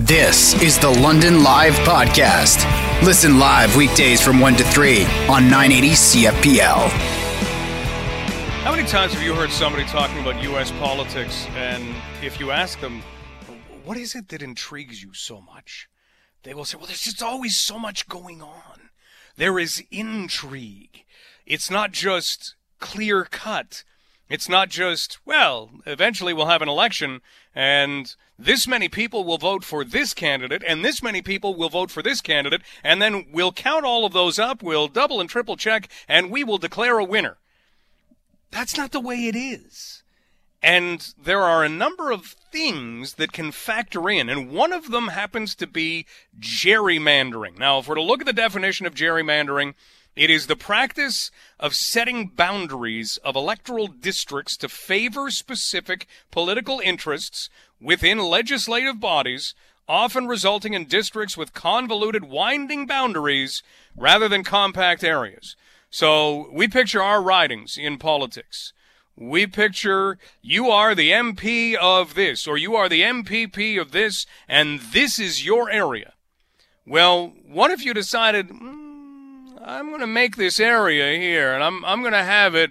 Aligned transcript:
This 0.00 0.52
is 0.62 0.78
the 0.78 0.90
London 0.90 1.42
Live 1.42 1.72
Podcast. 1.76 2.66
Listen 3.02 3.38
live 3.38 3.74
weekdays 3.76 4.20
from 4.20 4.40
1 4.40 4.56
to 4.56 4.64
3 4.64 5.04
on 5.30 5.48
980 5.48 5.88
CFPL. 5.92 6.88
How 8.62 8.72
many 8.72 8.86
times 8.86 9.14
have 9.14 9.22
you 9.22 9.34
heard 9.34 9.48
somebody 9.48 9.86
talking 9.86 10.20
about 10.20 10.42
U.S. 10.42 10.70
politics, 10.72 11.46
and 11.56 11.94
if 12.22 12.38
you 12.38 12.50
ask 12.50 12.78
them, 12.80 13.02
what 13.86 13.96
is 13.96 14.14
it 14.14 14.28
that 14.28 14.42
intrigues 14.42 15.02
you 15.02 15.14
so 15.14 15.40
much? 15.40 15.88
They 16.42 16.52
will 16.52 16.66
say, 16.66 16.76
well, 16.76 16.88
there's 16.88 17.00
just 17.00 17.22
always 17.22 17.56
so 17.56 17.78
much 17.78 18.06
going 18.06 18.42
on. 18.42 18.90
There 19.38 19.58
is 19.58 19.82
intrigue. 19.90 21.06
It's 21.46 21.70
not 21.70 21.92
just 21.92 22.54
clear 22.80 23.24
cut. 23.24 23.82
It's 24.28 24.46
not 24.46 24.68
just, 24.68 25.20
well, 25.24 25.70
eventually 25.86 26.34
we'll 26.34 26.48
have 26.48 26.60
an 26.60 26.68
election 26.68 27.22
and 27.54 28.14
this 28.38 28.66
many 28.66 28.88
people 28.88 29.24
will 29.24 29.38
vote 29.38 29.64
for 29.64 29.84
this 29.84 30.12
candidate 30.12 30.62
and 30.66 30.84
this 30.84 31.02
many 31.02 31.22
people 31.22 31.54
will 31.54 31.68
vote 31.68 31.90
for 31.90 32.02
this 32.02 32.20
candidate 32.20 32.62
and 32.84 33.00
then 33.00 33.26
we'll 33.32 33.52
count 33.52 33.84
all 33.84 34.04
of 34.04 34.12
those 34.12 34.38
up, 34.38 34.62
we'll 34.62 34.88
double 34.88 35.20
and 35.20 35.30
triple 35.30 35.56
check 35.56 35.88
and 36.08 36.30
we 36.30 36.44
will 36.44 36.58
declare 36.58 36.98
a 36.98 37.04
winner. 37.04 37.38
That's 38.50 38.76
not 38.76 38.92
the 38.92 39.00
way 39.00 39.26
it 39.26 39.36
is. 39.36 40.02
And 40.62 41.14
there 41.22 41.42
are 41.42 41.62
a 41.62 41.68
number 41.68 42.10
of 42.10 42.34
things 42.50 43.14
that 43.14 43.32
can 43.32 43.52
factor 43.52 44.08
in, 44.08 44.28
and 44.28 44.50
one 44.50 44.72
of 44.72 44.90
them 44.90 45.08
happens 45.08 45.54
to 45.56 45.66
be 45.66 46.06
gerrymandering. 46.40 47.58
Now, 47.58 47.78
if 47.78 47.86
we're 47.86 47.96
to 47.96 48.02
look 48.02 48.20
at 48.20 48.26
the 48.26 48.32
definition 48.32 48.86
of 48.86 48.94
gerrymandering, 48.94 49.74
it 50.16 50.30
is 50.30 50.46
the 50.46 50.56
practice 50.56 51.30
of 51.60 51.74
setting 51.74 52.28
boundaries 52.28 53.18
of 53.18 53.36
electoral 53.36 53.86
districts 53.86 54.56
to 54.56 54.68
favor 54.68 55.30
specific 55.30 56.06
political 56.30 56.80
interests 56.80 57.50
within 57.80 58.18
legislative 58.18 58.98
bodies, 58.98 59.54
often 59.86 60.26
resulting 60.26 60.72
in 60.72 60.86
districts 60.86 61.36
with 61.36 61.52
convoluted, 61.52 62.24
winding 62.24 62.86
boundaries 62.86 63.62
rather 63.94 64.28
than 64.28 64.42
compact 64.42 65.04
areas. 65.04 65.54
So 65.90 66.50
we 66.50 66.66
picture 66.66 67.02
our 67.02 67.22
ridings 67.22 67.76
in 67.78 67.98
politics. 67.98 68.72
We 69.18 69.46
picture 69.46 70.18
you 70.42 70.70
are 70.70 70.94
the 70.94 71.10
MP 71.10 71.74
of 71.74 72.14
this, 72.14 72.46
or 72.46 72.58
you 72.58 72.74
are 72.74 72.88
the 72.88 73.02
MPP 73.02 73.80
of 73.80 73.92
this, 73.92 74.26
and 74.48 74.80
this 74.80 75.18
is 75.18 75.44
your 75.44 75.70
area. 75.70 76.14
Well, 76.86 77.32
what 77.46 77.70
if 77.70 77.84
you 77.84 77.94
decided, 77.94 78.48
mm, 78.48 78.85
I'm 79.66 79.88
going 79.88 80.00
to 80.00 80.06
make 80.06 80.36
this 80.36 80.60
area 80.60 81.18
here, 81.18 81.52
and 81.52 81.62
I'm 81.62 81.84
I'm 81.84 82.00
going 82.00 82.12
to 82.12 82.22
have 82.22 82.54
it. 82.54 82.70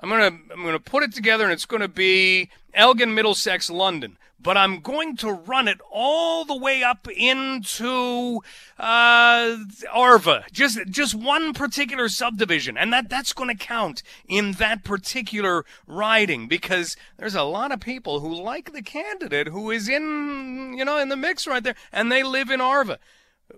I'm 0.00 0.08
going 0.08 0.32
to 0.32 0.52
I'm 0.54 0.62
going 0.62 0.72
to 0.72 0.80
put 0.80 1.02
it 1.02 1.14
together, 1.14 1.44
and 1.44 1.52
it's 1.52 1.66
going 1.66 1.82
to 1.82 1.88
be 1.88 2.48
Elgin, 2.72 3.14
Middlesex, 3.14 3.68
London. 3.68 4.16
But 4.40 4.56
I'm 4.56 4.80
going 4.80 5.16
to 5.18 5.30
run 5.30 5.68
it 5.68 5.78
all 5.88 6.44
the 6.44 6.56
way 6.56 6.82
up 6.82 7.06
into 7.06 8.40
uh, 8.76 9.56
Arva, 9.92 10.46
just 10.50 10.80
just 10.88 11.14
one 11.14 11.52
particular 11.52 12.08
subdivision, 12.08 12.78
and 12.78 12.92
that 12.94 13.10
that's 13.10 13.34
going 13.34 13.50
to 13.50 13.64
count 13.64 14.02
in 14.26 14.52
that 14.52 14.84
particular 14.84 15.66
riding 15.86 16.48
because 16.48 16.96
there's 17.18 17.36
a 17.36 17.42
lot 17.42 17.72
of 17.72 17.80
people 17.80 18.20
who 18.20 18.34
like 18.34 18.72
the 18.72 18.82
candidate 18.82 19.48
who 19.48 19.70
is 19.70 19.86
in 19.86 20.74
you 20.78 20.84
know 20.84 20.98
in 20.98 21.10
the 21.10 21.16
mix 21.16 21.46
right 21.46 21.62
there, 21.62 21.76
and 21.92 22.10
they 22.10 22.22
live 22.22 22.50
in 22.50 22.60
Arva. 22.60 22.98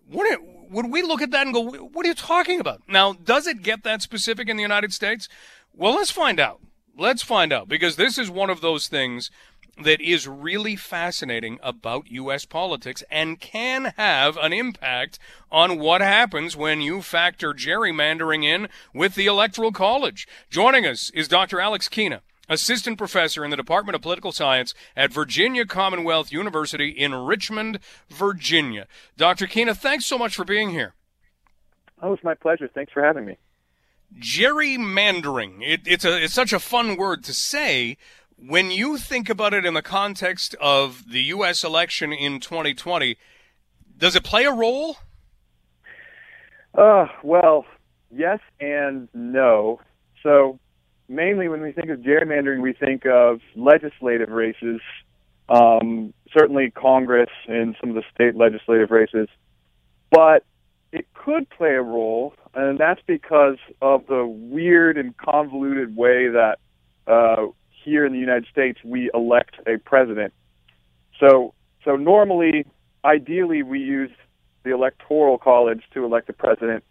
What 0.07 0.27
would 0.71 0.91
we 0.91 1.03
look 1.03 1.23
at 1.23 1.31
that 1.31 1.47
and 1.47 1.55
go, 1.55 1.63
what 1.63 2.05
are 2.05 2.09
you 2.09 2.15
talking 2.15 2.61
about? 2.61 2.83
Now, 2.89 3.13
does 3.13 3.47
it 3.47 3.63
get 3.63 3.83
that 3.85 4.03
specific 4.03 4.49
in 4.49 4.57
the 4.57 4.63
United 4.63 4.93
States? 4.93 5.29
Well, 5.73 5.95
let's 5.95 6.11
find 6.11 6.39
out. 6.41 6.61
Let's 6.97 7.23
find 7.23 7.53
out 7.53 7.69
because 7.69 7.97
this 7.97 8.19
is 8.19 8.31
one 8.31 8.51
of 8.51 8.61
those 8.61 8.87
things 8.87 9.31
that 9.83 10.01
is 10.01 10.29
really 10.29 10.77
fascinating 10.77 11.59
about 11.63 12.11
U.S. 12.11 12.45
politics 12.45 13.03
and 13.11 13.41
can 13.41 13.93
have 13.97 14.37
an 14.37 14.53
impact 14.53 15.19
on 15.51 15.81
what 15.81 16.01
happens 16.01 16.57
when 16.57 16.81
you 16.81 17.03
factor 17.03 17.53
gerrymandering 17.53 18.45
in 18.45 18.69
with 18.95 19.17
the 19.17 19.27
Electoral 19.27 19.73
College. 19.73 20.29
Joining 20.49 20.87
us 20.87 21.11
is 21.11 21.27
Dr. 21.27 21.61
Alex 21.61 21.89
Keena 21.89 22.23
assistant 22.49 22.99
professor 22.99 23.45
in 23.45 23.51
the 23.51 23.57
Department 23.57 23.97
of 23.97 24.03
Political 24.03 24.33
Science 24.33 24.75
at 24.97 25.13
Virginia 25.13 25.67
Commonwealth 25.67 26.33
University 26.33 26.89
in 26.89 27.15
Richmond, 27.15 27.81
Virginia. 28.09 28.87
Dr. 29.17 29.47
Keena, 29.47 29.75
thanks 29.75 30.07
so 30.07 30.19
much 30.19 30.35
for 30.35 30.45
being 30.45 30.71
here. 30.71 30.95
Oh, 32.03 32.13
it's 32.13 32.25
my 32.25 32.35
pleasure. 32.35 32.69
Thanks 32.69 32.93
for 32.93 33.03
having 33.03 33.25
me. 33.25 33.39
Gerrymandering. 34.19 35.61
It, 35.63 35.83
it's 35.87 36.05
a 36.05 36.23
it's 36.23 36.35
such 36.35 36.53
a 36.53 36.59
fun 36.59 36.97
word 36.97 37.25
to 37.25 37.35
say. 37.35 37.97
When 38.37 38.71
you 38.71 38.99
think 38.99 39.31
about 39.31 39.55
it 39.55 39.65
in 39.65 39.75
the 39.75 39.83
context 39.83 40.55
of 40.61 41.11
the 41.11 41.23
U.S. 41.23 41.65
election 41.65 42.13
in 42.13 42.41
2020, 42.41 43.17
does 43.97 44.17
it 44.17 44.25
play 44.25 44.45
a 44.45 44.53
role? 44.53 44.97
Uh, 46.75 47.07
well, 47.23 47.65
yes 48.11 48.41
and 48.61 49.09
no. 49.15 49.81
So 50.23 50.59
mainly 51.09 51.49
when 51.49 51.61
we 51.61 51.73
think 51.73 51.91
of 51.91 52.01
gerrymandering, 52.01 52.61
we 52.63 52.73
think 52.73 53.07
of 53.07 53.41
legislative 53.55 54.31
races, 54.31 54.81
um, 55.49 56.15
certainly 56.33 56.71
Congress 56.71 57.31
and 57.47 57.77
some 57.81 57.91
of 57.91 57.97
the 57.97 58.03
state 58.15 58.35
legislative 58.35 58.91
races. 58.91 59.29
But 60.11 60.45
it 60.93 61.07
could 61.13 61.49
play 61.51 61.75
a 61.75 61.83
role, 61.83 62.35
and 62.55 62.79
that's 62.79 63.01
because 63.07 63.59
of 63.83 64.07
the 64.07 64.25
weird 64.27 64.97
and 64.97 65.17
convoluted 65.17 65.97
way 65.97 66.29
that 66.29 66.59
uh, 67.07 67.47
here 67.85 68.07
in 68.07 68.13
the 68.13 68.19
United 68.19 68.47
States 68.51 68.79
we 68.85 69.11
elect 69.13 69.57
a 69.67 69.79
president. 69.79 70.33
So, 71.21 71.53
so 71.85 71.97
normally, 71.97 72.65
ideally, 73.05 73.63
we 73.63 73.81
use 73.81 74.11
the 74.63 74.73
electoral 74.73 75.37
college 75.37 75.83
to 75.93 76.05
elect 76.05 76.29
a 76.29 76.33
president, 76.33 76.85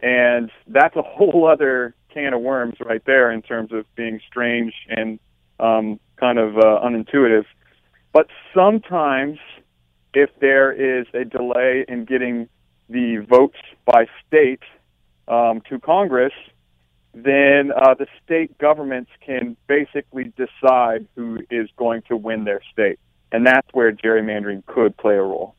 and 0.00 0.50
that's 0.66 0.96
a 0.96 1.02
whole 1.06 1.46
other 1.46 1.94
can 2.12 2.34
of 2.34 2.40
worms 2.40 2.76
right 2.84 3.04
there 3.04 3.30
in 3.30 3.42
terms 3.42 3.72
of 3.72 3.84
being 3.94 4.20
strange 4.28 4.74
and 4.88 5.18
um, 5.60 6.00
kind 6.16 6.38
of 6.38 6.56
uh, 6.56 6.80
unintuitive. 6.84 7.44
But 8.12 8.26
sometimes, 8.54 9.38
if 10.14 10.30
there 10.40 10.72
is 10.72 11.06
a 11.14 11.24
delay 11.24 11.84
in 11.88 12.04
getting 12.04 12.48
the 12.88 13.24
votes 13.28 13.58
by 13.84 14.06
state 14.26 14.62
um, 15.28 15.62
to 15.68 15.78
Congress, 15.78 16.34
then 17.14 17.72
uh, 17.72 17.94
the 17.94 18.06
state 18.24 18.56
governments 18.58 19.10
can 19.24 19.56
basically 19.66 20.32
decide 20.36 21.06
who 21.14 21.38
is 21.50 21.68
going 21.76 22.02
to 22.08 22.16
win 22.16 22.44
their 22.44 22.60
state. 22.72 22.98
And 23.30 23.46
that's 23.46 23.68
where 23.72 23.92
gerrymandering 23.92 24.64
could 24.66 24.96
play 24.96 25.14
a 25.14 25.22
role. 25.22 25.54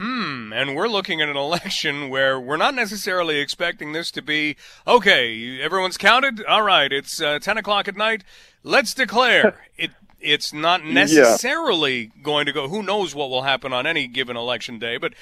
Hmm, 0.00 0.50
and 0.54 0.74
we're 0.74 0.88
looking 0.88 1.20
at 1.20 1.28
an 1.28 1.36
election 1.36 2.08
where 2.08 2.40
we're 2.40 2.56
not 2.56 2.74
necessarily 2.74 3.38
expecting 3.38 3.92
this 3.92 4.10
to 4.12 4.22
be 4.22 4.56
okay. 4.86 5.60
Everyone's 5.60 5.98
counted. 5.98 6.42
All 6.46 6.62
right, 6.62 6.90
it's 6.90 7.20
uh, 7.20 7.38
ten 7.38 7.58
o'clock 7.58 7.86
at 7.86 7.98
night. 7.98 8.24
Let's 8.62 8.94
declare 8.94 9.60
it. 9.76 9.90
It's 10.18 10.54
not 10.54 10.86
necessarily 10.86 11.98
yeah. 12.00 12.22
going 12.22 12.46
to 12.46 12.52
go. 12.52 12.68
Who 12.68 12.82
knows 12.82 13.14
what 13.14 13.28
will 13.28 13.42
happen 13.42 13.74
on 13.74 13.86
any 13.86 14.06
given 14.06 14.38
election 14.38 14.78
day? 14.78 14.96
But 14.96 15.12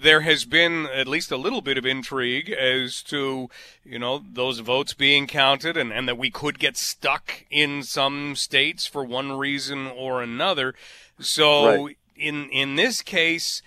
there 0.00 0.20
has 0.20 0.44
been 0.44 0.86
at 0.86 1.08
least 1.08 1.32
a 1.32 1.36
little 1.36 1.60
bit 1.60 1.76
of 1.76 1.84
intrigue 1.84 2.50
as 2.50 3.02
to 3.04 3.50
you 3.84 3.98
know 3.98 4.22
those 4.32 4.60
votes 4.60 4.94
being 4.94 5.26
counted, 5.26 5.76
and, 5.76 5.92
and 5.92 6.06
that 6.06 6.18
we 6.18 6.30
could 6.30 6.60
get 6.60 6.76
stuck 6.76 7.44
in 7.50 7.82
some 7.82 8.36
states 8.36 8.86
for 8.86 9.02
one 9.02 9.32
reason 9.32 9.88
or 9.88 10.22
another. 10.22 10.76
So 11.18 11.86
right. 11.86 11.96
in 12.16 12.48
in 12.50 12.76
this 12.76 13.02
case 13.02 13.60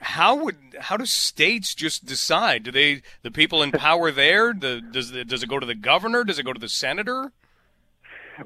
how 0.00 0.44
would 0.44 0.56
how 0.80 0.96
do 0.96 1.04
states 1.06 1.74
just 1.74 2.04
decide? 2.04 2.62
Do 2.62 2.70
they 2.70 3.02
the 3.22 3.30
people 3.30 3.62
in 3.62 3.72
power 3.72 4.10
there? 4.10 4.52
The, 4.52 4.80
does 4.80 5.10
does 5.10 5.42
it 5.42 5.48
go 5.48 5.58
to 5.58 5.66
the 5.66 5.74
governor? 5.74 6.24
Does 6.24 6.38
it 6.38 6.44
go 6.44 6.52
to 6.52 6.60
the 6.60 6.68
senator? 6.68 7.32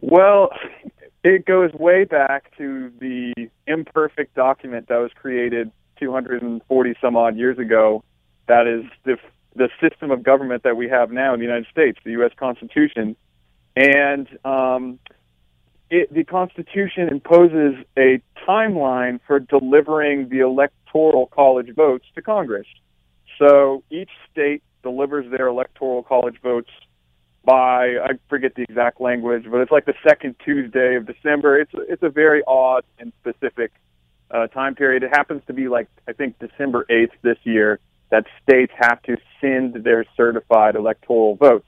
Well, 0.00 0.50
it 1.22 1.44
goes 1.44 1.72
way 1.74 2.04
back 2.04 2.56
to 2.56 2.90
the 2.98 3.50
imperfect 3.66 4.34
document 4.34 4.88
that 4.88 4.96
was 4.96 5.10
created 5.14 5.70
240 6.00 6.94
some 7.00 7.16
odd 7.16 7.36
years 7.36 7.58
ago. 7.58 8.02
That 8.48 8.66
is 8.66 8.84
the 9.04 9.18
the 9.54 9.68
system 9.80 10.10
of 10.10 10.22
government 10.22 10.62
that 10.62 10.76
we 10.76 10.88
have 10.88 11.12
now 11.12 11.34
in 11.34 11.40
the 11.40 11.44
United 11.44 11.66
States, 11.70 11.98
the 12.04 12.12
U.S. 12.12 12.32
Constitution, 12.36 13.14
and 13.76 14.26
um, 14.44 14.98
it, 15.92 16.12
the 16.12 16.24
Constitution 16.24 17.08
imposes 17.10 17.74
a 17.98 18.22
timeline 18.48 19.20
for 19.26 19.38
delivering 19.38 20.30
the 20.30 20.38
electoral 20.38 21.26
college 21.26 21.74
votes 21.76 22.06
to 22.14 22.22
Congress. 22.22 22.66
So 23.38 23.84
each 23.90 24.08
state 24.30 24.62
delivers 24.82 25.30
their 25.30 25.48
electoral 25.48 26.02
college 26.02 26.40
votes 26.42 26.70
by 27.44 27.98
I 28.02 28.12
forget 28.30 28.54
the 28.54 28.62
exact 28.62 29.02
language, 29.02 29.44
but 29.50 29.58
it's 29.58 29.70
like 29.70 29.84
the 29.84 29.94
second 30.08 30.36
Tuesday 30.42 30.96
of 30.96 31.06
December. 31.06 31.60
It's 31.60 31.72
it's 31.74 32.02
a 32.02 32.08
very 32.08 32.42
odd 32.46 32.84
and 32.98 33.12
specific 33.20 33.72
uh, 34.30 34.46
time 34.46 34.74
period. 34.74 35.02
It 35.02 35.10
happens 35.10 35.42
to 35.46 35.52
be 35.52 35.68
like 35.68 35.88
I 36.08 36.14
think 36.14 36.38
December 36.38 36.86
eighth 36.88 37.12
this 37.20 37.38
year 37.44 37.80
that 38.10 38.24
states 38.42 38.72
have 38.76 39.02
to 39.02 39.18
send 39.42 39.84
their 39.84 40.06
certified 40.16 40.74
electoral 40.74 41.36
votes. 41.36 41.66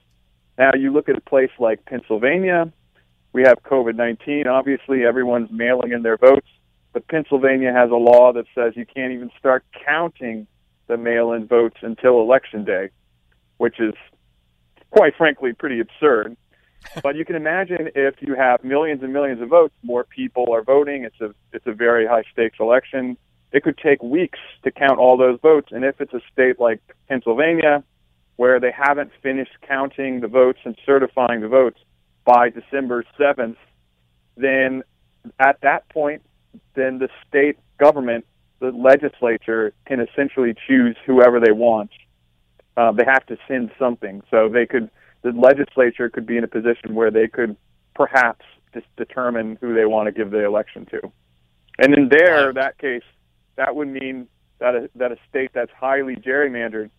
Now 0.56 0.70
you 0.74 0.92
look 0.92 1.10
at 1.10 1.18
a 1.18 1.20
place 1.20 1.50
like 1.58 1.84
Pennsylvania, 1.84 2.72
we 3.34 3.42
have 3.42 3.58
COVID 3.64 3.96
nineteen. 3.96 4.46
Obviously, 4.46 5.04
everyone's 5.04 5.50
mailing 5.50 5.92
in 5.92 6.02
their 6.02 6.16
votes. 6.16 6.46
but 6.94 7.06
Pennsylvania 7.08 7.72
has 7.72 7.90
a 7.90 7.96
law 7.96 8.32
that 8.32 8.46
says 8.54 8.72
you 8.76 8.86
can't 8.86 9.12
even 9.12 9.30
start 9.38 9.64
counting 9.84 10.46
the 10.86 10.96
mail-in 10.96 11.46
votes 11.46 11.78
until 11.82 12.20
election 12.20 12.64
day, 12.64 12.90
which 13.56 13.80
is 13.80 13.94
quite 14.90 15.16
frankly 15.16 15.52
pretty 15.52 15.80
absurd. 15.80 16.36
but 17.02 17.16
you 17.16 17.24
can 17.24 17.34
imagine 17.34 17.90
if 17.96 18.14
you 18.20 18.36
have 18.36 18.62
millions 18.62 19.02
and 19.02 19.12
millions 19.12 19.42
of 19.42 19.48
votes, 19.48 19.74
more 19.82 20.04
people 20.04 20.52
are 20.52 20.62
voting. 20.62 21.02
It's 21.02 21.20
a 21.20 21.34
it's 21.52 21.66
a 21.66 21.72
very 21.72 22.06
high 22.06 22.24
stakes 22.32 22.58
election. 22.60 23.16
It 23.50 23.64
could 23.64 23.78
take 23.78 24.00
weeks 24.02 24.38
to 24.62 24.70
count 24.70 24.98
all 25.00 25.16
those 25.16 25.40
votes, 25.40 25.68
and 25.72 25.84
if 25.84 26.00
it's 26.00 26.14
a 26.14 26.20
state 26.32 26.60
like 26.60 26.80
Pennsylvania, 27.08 27.82
where 28.36 28.60
they 28.60 28.72
haven't 28.72 29.10
finished 29.22 29.56
counting 29.66 30.20
the 30.20 30.28
votes 30.28 30.60
and 30.64 30.76
certifying 30.86 31.40
the 31.40 31.48
votes 31.48 31.80
by 32.24 32.50
December 32.50 33.04
seventh, 33.18 33.58
then 34.36 34.82
at 35.38 35.60
that 35.62 35.88
point, 35.88 36.22
then 36.74 36.98
the 36.98 37.08
state 37.26 37.58
government, 37.78 38.24
the 38.60 38.70
legislature, 38.70 39.72
can 39.86 40.00
essentially 40.00 40.54
choose 40.66 40.96
whoever 41.06 41.40
they 41.40 41.52
want. 41.52 41.90
Uh, 42.76 42.92
they 42.92 43.04
have 43.04 43.24
to 43.26 43.36
send 43.46 43.70
something, 43.78 44.22
so 44.30 44.48
they 44.48 44.66
could 44.66 44.90
the 45.22 45.30
legislature 45.30 46.10
could 46.10 46.26
be 46.26 46.36
in 46.36 46.44
a 46.44 46.48
position 46.48 46.94
where 46.94 47.10
they 47.10 47.26
could 47.26 47.56
perhaps 47.94 48.44
just 48.74 48.86
determine 48.96 49.56
who 49.60 49.74
they 49.74 49.86
want 49.86 50.06
to 50.06 50.12
give 50.12 50.30
the 50.30 50.44
election 50.44 50.84
to. 50.86 51.00
And 51.78 51.94
in 51.94 52.08
there, 52.08 52.52
that 52.52 52.78
case, 52.78 53.02
that 53.56 53.74
would 53.74 53.88
mean 53.88 54.28
that 54.58 54.74
a, 54.74 54.90
that 54.96 55.12
a 55.12 55.16
state 55.28 55.50
that's 55.54 55.70
highly 55.72 56.16
gerrymandered 56.16 56.90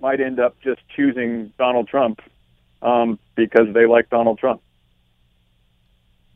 might 0.00 0.20
end 0.20 0.38
up 0.38 0.56
just 0.62 0.80
choosing 0.94 1.52
Donald 1.58 1.88
Trump 1.88 2.20
um, 2.84 3.18
because 3.34 3.72
they 3.72 3.86
like 3.86 4.10
Donald 4.10 4.38
Trump. 4.38 4.60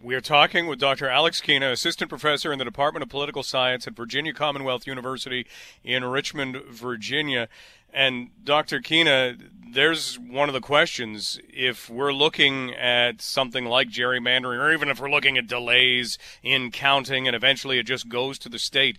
We're 0.01 0.21
talking 0.21 0.69
with 0.69 0.79
Dr. 0.79 1.09
Alex 1.09 1.41
Keena, 1.41 1.73
assistant 1.73 2.09
professor 2.09 2.53
in 2.53 2.59
the 2.59 2.65
Department 2.65 3.03
of 3.03 3.09
Political 3.09 3.43
Science 3.43 3.87
at 3.87 3.97
Virginia 3.97 4.33
Commonwealth 4.33 4.87
University 4.87 5.45
in 5.83 6.05
Richmond, 6.05 6.57
Virginia. 6.71 7.49
And 7.93 8.31
Dr. 8.45 8.81
Keena, 8.81 9.37
there's 9.73 10.17
one 10.17 10.49
of 10.49 10.53
the 10.53 10.61
questions. 10.61 11.41
If 11.49 11.91
we're 11.91 12.13
looking 12.13 12.73
at 12.75 13.21
something 13.21 13.65
like 13.65 13.89
gerrymandering, 13.89 14.61
or 14.61 14.73
even 14.73 14.89
if 14.89 15.01
we're 15.01 15.11
looking 15.11 15.37
at 15.37 15.49
delays 15.49 16.17
in 16.45 16.71
counting 16.71 17.27
and 17.27 17.35
eventually 17.35 17.79
it 17.81 17.87
just 17.87 18.09
goes 18.09 18.39
to 18.41 18.49
the 18.49 18.59
state, 18.59 18.99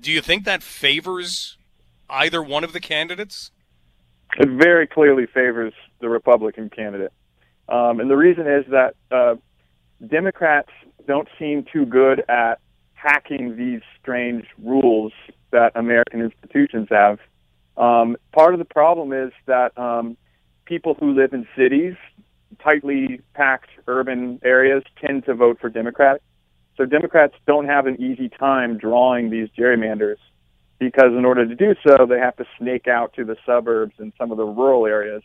do 0.00 0.12
you 0.12 0.20
think 0.20 0.44
that 0.44 0.62
favors 0.62 1.58
either 2.08 2.40
one 2.40 2.62
of 2.62 2.72
the 2.72 2.80
candidates? 2.80 3.50
It 4.38 4.48
very 4.48 4.86
clearly 4.86 5.26
favors 5.26 5.74
the 6.00 6.08
Republican 6.08 6.70
candidate. 6.70 7.12
Um, 7.68 8.00
and 8.00 8.10
the 8.10 8.16
reason 8.16 8.46
is 8.46 8.64
that 8.70 8.94
uh, 9.10 9.36
Democrats 10.06 10.70
don't 11.06 11.28
seem 11.38 11.64
too 11.72 11.86
good 11.86 12.24
at 12.28 12.60
hacking 12.94 13.56
these 13.56 13.80
strange 14.00 14.46
rules 14.58 15.12
that 15.52 15.72
American 15.74 16.20
institutions 16.20 16.88
have. 16.90 17.18
Um, 17.76 18.16
part 18.32 18.54
of 18.54 18.58
the 18.58 18.64
problem 18.64 19.12
is 19.12 19.32
that 19.46 19.76
um, 19.78 20.16
people 20.64 20.94
who 20.94 21.12
live 21.12 21.32
in 21.32 21.46
cities, 21.56 21.94
tightly 22.62 23.20
packed 23.34 23.70
urban 23.86 24.40
areas, 24.44 24.82
tend 25.00 25.24
to 25.26 25.34
vote 25.34 25.58
for 25.60 25.68
Democrats. 25.68 26.22
So 26.76 26.84
Democrats 26.84 27.34
don't 27.46 27.66
have 27.66 27.86
an 27.86 28.00
easy 28.00 28.28
time 28.28 28.76
drawing 28.76 29.30
these 29.30 29.48
gerrymanders 29.58 30.16
because 30.78 31.12
in 31.16 31.24
order 31.24 31.46
to 31.46 31.54
do 31.54 31.74
so, 31.86 32.06
they 32.06 32.18
have 32.18 32.36
to 32.36 32.44
snake 32.58 32.86
out 32.86 33.14
to 33.14 33.24
the 33.24 33.36
suburbs 33.46 33.94
and 33.98 34.12
some 34.18 34.30
of 34.30 34.36
the 34.36 34.44
rural 34.44 34.86
areas. 34.86 35.22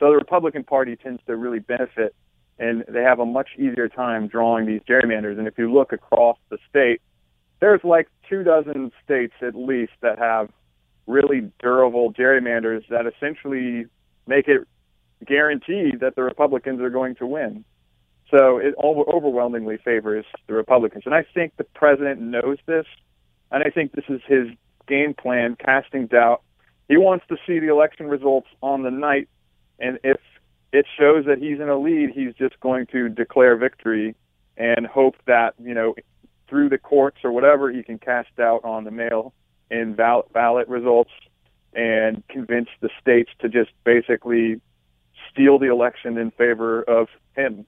So 0.00 0.06
the 0.06 0.16
Republican 0.16 0.64
Party 0.64 0.96
tends 0.96 1.22
to 1.26 1.36
really 1.36 1.58
benefit, 1.60 2.14
and 2.58 2.84
they 2.88 3.02
have 3.02 3.20
a 3.20 3.26
much 3.26 3.50
easier 3.56 3.88
time 3.88 4.26
drawing 4.26 4.66
these 4.66 4.80
gerrymanders. 4.88 5.38
And 5.38 5.46
if 5.46 5.58
you 5.58 5.72
look 5.72 5.92
across 5.92 6.38
the 6.48 6.58
state, 6.68 7.02
there's 7.60 7.84
like 7.84 8.08
two 8.28 8.42
dozen 8.42 8.90
states 9.04 9.34
at 9.42 9.54
least 9.54 9.92
that 10.00 10.18
have 10.18 10.48
really 11.06 11.52
durable 11.60 12.12
gerrymanders 12.12 12.82
that 12.88 13.04
essentially 13.06 13.84
make 14.26 14.48
it 14.48 14.66
guaranteed 15.26 16.00
that 16.00 16.16
the 16.16 16.22
Republicans 16.22 16.80
are 16.80 16.90
going 16.90 17.14
to 17.16 17.26
win. 17.26 17.64
So 18.30 18.56
it 18.58 18.74
all 18.78 19.04
overwhelmingly 19.12 19.76
favors 19.84 20.24
the 20.46 20.54
Republicans. 20.54 21.02
And 21.04 21.14
I 21.14 21.26
think 21.34 21.52
the 21.58 21.64
president 21.64 22.20
knows 22.20 22.58
this. 22.66 22.86
And 23.50 23.62
I 23.64 23.70
think 23.70 23.92
this 23.92 24.04
is 24.08 24.20
his 24.26 24.46
game 24.86 25.12
plan, 25.12 25.56
casting 25.62 26.06
doubt. 26.06 26.42
He 26.88 26.96
wants 26.96 27.26
to 27.28 27.36
see 27.46 27.58
the 27.58 27.68
election 27.68 28.06
results 28.06 28.48
on 28.62 28.82
the 28.82 28.90
night. 28.90 29.28
And 29.80 29.98
if 30.04 30.20
it 30.72 30.86
shows 30.98 31.24
that 31.26 31.38
he's 31.38 31.58
in 31.58 31.68
a 31.68 31.78
lead, 31.78 32.10
he's 32.14 32.34
just 32.34 32.60
going 32.60 32.86
to 32.92 33.08
declare 33.08 33.56
victory 33.56 34.14
and 34.56 34.86
hope 34.86 35.16
that, 35.26 35.54
you 35.58 35.74
know, 35.74 35.94
through 36.48 36.68
the 36.68 36.78
courts 36.78 37.18
or 37.24 37.32
whatever, 37.32 37.70
he 37.70 37.82
can 37.82 37.98
cast 37.98 38.28
doubt 38.36 38.64
on 38.64 38.84
the 38.84 38.90
mail 38.90 39.32
in 39.70 39.94
ballot 39.94 40.68
results 40.68 41.12
and 41.72 42.22
convince 42.28 42.68
the 42.80 42.90
states 43.00 43.30
to 43.40 43.48
just 43.48 43.70
basically 43.84 44.60
steal 45.30 45.58
the 45.58 45.70
election 45.70 46.18
in 46.18 46.30
favor 46.32 46.82
of 46.82 47.08
him. 47.36 47.64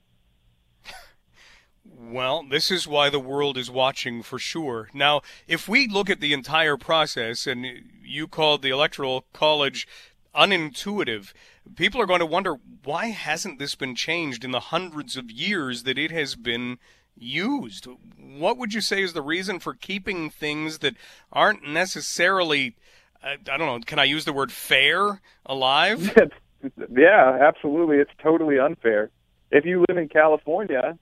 Well, 1.85 2.45
this 2.49 2.71
is 2.71 2.89
why 2.89 3.11
the 3.11 3.21
world 3.21 3.57
is 3.57 3.71
watching 3.71 4.23
for 4.25 4.39
sure. 4.39 4.89
Now, 4.93 5.21
if 5.47 5.69
we 5.69 5.87
look 5.87 6.11
at 6.11 6.21
the 6.21 6.33
entire 6.33 6.77
process, 6.77 7.47
and 7.47 7.65
you 8.03 8.27
called 8.27 8.63
the 8.63 8.71
Electoral 8.71 9.27
College 9.33 9.87
unintuitive, 10.35 11.33
people 11.77 12.01
are 12.01 12.07
going 12.07 12.21
to 12.21 12.27
wonder 12.27 12.57
why 12.85 13.07
hasn't 13.07 13.59
this 13.59 13.75
been 13.75 13.95
changed 13.95 14.45
in 14.45 14.51
the 14.51 14.61
hundreds 14.61 15.17
of 15.17 15.31
years 15.31 15.85
that 15.85 15.99
it 15.99 16.11
has 16.11 16.35
been 16.35 16.79
used? 17.17 17.87
What 18.19 18.59
would 18.59 18.75
you 18.75 18.81
say 18.81 19.03
is 19.03 19.13
the 19.13 19.23
reason 19.23 19.59
for 19.59 19.75
keeping 19.75 20.31
things 20.31 20.79
that 20.79 20.95
aren't 21.33 21.67
necessarily, 21.67 22.77
uh, 23.23 23.37
I 23.51 23.57
don't 23.57 23.67
know, 23.67 23.81
can 23.85 23.99
I 23.99 24.05
use 24.05 24.25
the 24.25 24.33
word 24.33 24.53
fair 24.53 25.21
alive? 25.47 26.17
yeah, 26.97 27.39
absolutely. 27.41 27.99
It's 27.99 28.11
totally 28.23 28.59
unfair. 28.59 29.11
If 29.51 29.65
you 29.65 29.85
live 29.89 29.99
in 29.99 30.09
California, 30.09 30.97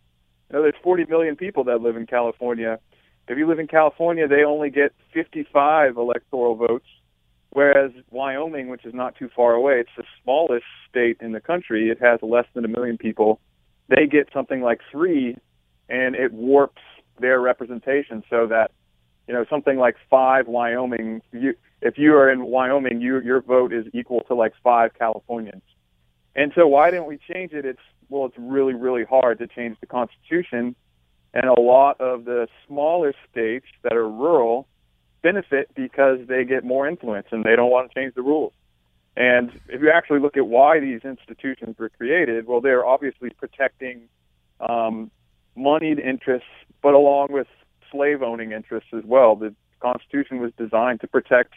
you 0.50 0.56
know, 0.56 0.62
there's 0.62 0.74
40 0.82 1.06
million 1.06 1.36
people 1.36 1.64
that 1.64 1.80
live 1.80 1.96
in 1.96 2.06
California. 2.06 2.78
If 3.28 3.38
you 3.38 3.46
live 3.46 3.60
in 3.60 3.68
California, 3.68 4.26
they 4.26 4.42
only 4.42 4.70
get 4.70 4.92
55 5.14 5.96
electoral 5.96 6.56
votes, 6.56 6.86
whereas 7.50 7.92
Wyoming, 8.10 8.68
which 8.68 8.84
is 8.84 8.94
not 8.94 9.16
too 9.16 9.28
far 9.34 9.52
away, 9.52 9.80
it's 9.80 9.90
the 9.96 10.04
smallest 10.22 10.64
state 10.88 11.18
in 11.20 11.32
the 11.32 11.40
country. 11.40 11.90
It 11.90 11.98
has 12.00 12.20
less 12.22 12.46
than 12.54 12.64
a 12.64 12.68
million 12.68 12.98
people. 12.98 13.40
They 13.88 14.06
get 14.06 14.28
something 14.32 14.62
like 14.62 14.80
three 14.90 15.36
and 15.88 16.14
it 16.14 16.32
warps 16.32 16.82
their 17.18 17.40
representation 17.40 18.22
so 18.30 18.46
that 18.46 18.70
you 19.26 19.34
know 19.34 19.44
something 19.50 19.76
like 19.76 19.96
five 20.08 20.46
Wyoming. 20.46 21.20
You, 21.32 21.54
if 21.82 21.98
you 21.98 22.14
are 22.14 22.30
in 22.30 22.44
Wyoming, 22.44 23.00
you, 23.00 23.20
your 23.20 23.40
vote 23.42 23.72
is 23.72 23.86
equal 23.92 24.22
to 24.28 24.34
like 24.34 24.54
five 24.62 24.94
Californians. 24.94 25.62
And 26.34 26.52
so 26.54 26.66
why 26.66 26.90
didn't 26.90 27.06
we 27.06 27.18
change 27.32 27.52
it? 27.52 27.64
It's 27.64 27.80
well, 28.08 28.26
it's 28.26 28.38
really 28.38 28.74
really 28.74 29.04
hard 29.04 29.38
to 29.40 29.46
change 29.46 29.76
the 29.80 29.86
Constitution, 29.86 30.74
and 31.34 31.44
a 31.44 31.60
lot 31.60 32.00
of 32.00 32.24
the 32.24 32.48
smaller 32.66 33.12
states 33.30 33.66
that 33.82 33.92
are 33.92 34.08
rural 34.08 34.66
benefit 35.22 35.70
because 35.74 36.18
they 36.26 36.44
get 36.44 36.64
more 36.64 36.88
influence 36.88 37.26
and 37.30 37.44
they 37.44 37.56
don't 37.56 37.70
want 37.70 37.90
to 37.90 37.94
change 37.94 38.14
the 38.14 38.22
rules. 38.22 38.52
And 39.16 39.50
if 39.68 39.80
you 39.82 39.90
actually 39.90 40.20
look 40.20 40.36
at 40.36 40.46
why 40.46 40.80
these 40.80 41.00
institutions 41.04 41.76
were 41.78 41.88
created, 41.90 42.46
well, 42.46 42.60
they're 42.60 42.86
obviously 42.86 43.30
protecting 43.30 44.08
um, 44.60 45.10
moneyed 45.56 45.98
interests, 45.98 46.48
but 46.82 46.94
along 46.94 47.28
with 47.30 47.46
slave 47.90 48.22
owning 48.22 48.52
interests 48.52 48.90
as 48.96 49.04
well. 49.04 49.36
The 49.36 49.54
Constitution 49.80 50.40
was 50.40 50.52
designed 50.56 51.00
to 51.00 51.08
protect 51.08 51.54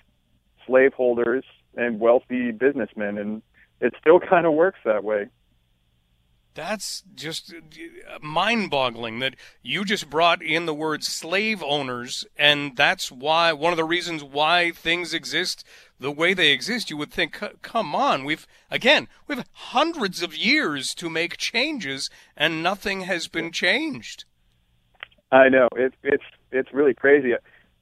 slaveholders 0.65 1.43
and 1.75 1.99
wealthy 1.99 2.51
businessmen, 2.51 3.17
and 3.17 3.41
it 3.81 3.93
still 3.99 4.19
kind 4.29 4.45
of 4.45 4.53
works 4.53 4.79
that 4.85 5.03
way. 5.03 5.27
That's 6.55 7.03
just 7.15 7.53
mind 8.21 8.69
boggling 8.69 9.19
that 9.19 9.35
you 9.63 9.83
just 9.83 10.09
brought 10.09 10.43
in 10.43 10.67
the 10.67 10.73
word 10.73 11.03
slave 11.03 11.63
owners, 11.63 12.25
and 12.37 12.75
that's 12.75 13.11
why 13.11 13.53
one 13.53 13.73
of 13.73 13.77
the 13.77 13.83
reasons 13.83 14.23
why 14.23 14.71
things 14.71 15.13
exist 15.13 15.65
the 15.99 16.11
way 16.11 16.33
they 16.33 16.51
exist. 16.51 16.91
You 16.91 16.97
would 16.97 17.11
think, 17.11 17.41
come 17.63 17.95
on, 17.95 18.23
we've, 18.23 18.45
again, 18.69 19.07
we've 19.27 19.43
hundreds 19.51 20.21
of 20.21 20.35
years 20.35 20.93
to 20.95 21.09
make 21.09 21.37
changes, 21.37 22.11
and 22.37 22.61
nothing 22.61 23.01
has 23.01 23.27
been 23.27 23.51
changed. 23.51 24.25
I 25.31 25.49
know. 25.49 25.67
It, 25.75 25.93
it's, 26.03 26.23
it's 26.51 26.71
really 26.71 26.93
crazy. 26.93 27.33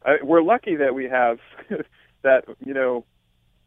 I, 0.06 0.18
we're 0.24 0.44
lucky 0.44 0.78
that 0.78 0.96
we 0.96 1.06
have 1.06 1.40
that, 2.22 2.46
you 2.66 2.74
know, 2.74 3.04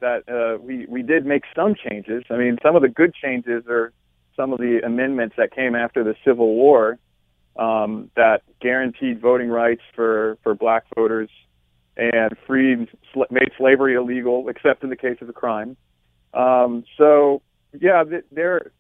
that 0.01 0.29
uh, 0.29 0.63
we, 0.63 0.87
we 0.87 1.03
did 1.03 1.27
make 1.27 1.43
some 1.55 1.75
changes. 1.75 2.25
I 2.31 2.37
mean, 2.39 2.57
some 2.63 2.75
of 2.75 2.81
the 2.81 2.89
good 2.89 3.15
changes 3.15 3.65
are 3.69 3.93
some 4.37 4.53
of 4.53 4.59
the 4.59 4.81
amendments 4.85 5.37
that 5.37 5.55
came 5.55 5.75
after 5.75 6.05
the 6.05 6.15
Civil 6.25 6.55
War 6.55 6.99
um, 7.57 8.11
that 8.17 8.43
guaranteed 8.61 9.21
voting 9.21 9.49
rights 9.49 9.83
for, 9.95 10.39
for 10.43 10.55
black 10.55 10.85
voters 10.95 11.31
and 11.97 12.37
freed, 12.47 12.89
made 13.31 13.51
slavery 13.57 13.95
illegal, 13.95 14.49
except 14.49 14.83
in 14.83 14.91
the 14.91 14.97
case 14.97 15.19
of 15.21 15.29
a 15.29 15.33
crime. 15.33 15.77
Um, 16.33 16.85
so, 16.99 17.43
yeah, 17.81 18.03
there, 18.33 18.73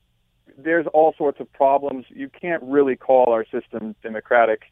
there's 0.58 0.87
all 0.92 1.14
sorts 1.16 1.40
of 1.40 1.52
problems. 1.52 2.06
You 2.08 2.28
can't 2.28 2.62
really 2.64 2.96
call 2.96 3.32
our 3.32 3.44
system 3.44 3.94
democratic. 4.02 4.62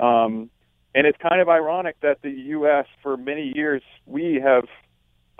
Um, 0.00 0.50
And 0.96 1.06
it's 1.08 1.18
kind 1.18 1.40
of 1.40 1.48
ironic 1.48 1.96
that 2.02 2.18
the 2.22 2.30
U.S. 2.30 2.86
for 3.02 3.16
many 3.16 3.52
years 3.54 3.82
we 4.06 4.40
have 4.40 4.66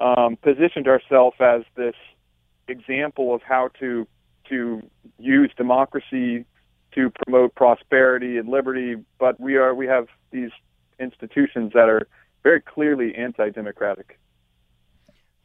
um, 0.00 0.36
positioned 0.36 0.88
ourselves 0.88 1.36
as 1.38 1.62
this 1.76 1.94
example 2.66 3.32
of 3.34 3.40
how 3.40 3.70
to 3.78 4.06
to 4.48 4.82
use 5.18 5.50
democracy 5.56 6.44
to 6.92 7.10
promote 7.10 7.54
prosperity 7.54 8.38
and 8.38 8.48
liberty, 8.48 8.96
but 9.18 9.38
we 9.40 9.56
are 9.56 9.74
we 9.74 9.86
have 9.86 10.06
these 10.30 10.50
institutions 11.00 11.72
that 11.74 11.88
are 11.88 12.06
very 12.42 12.60
clearly 12.60 13.14
anti-democratic. 13.14 14.18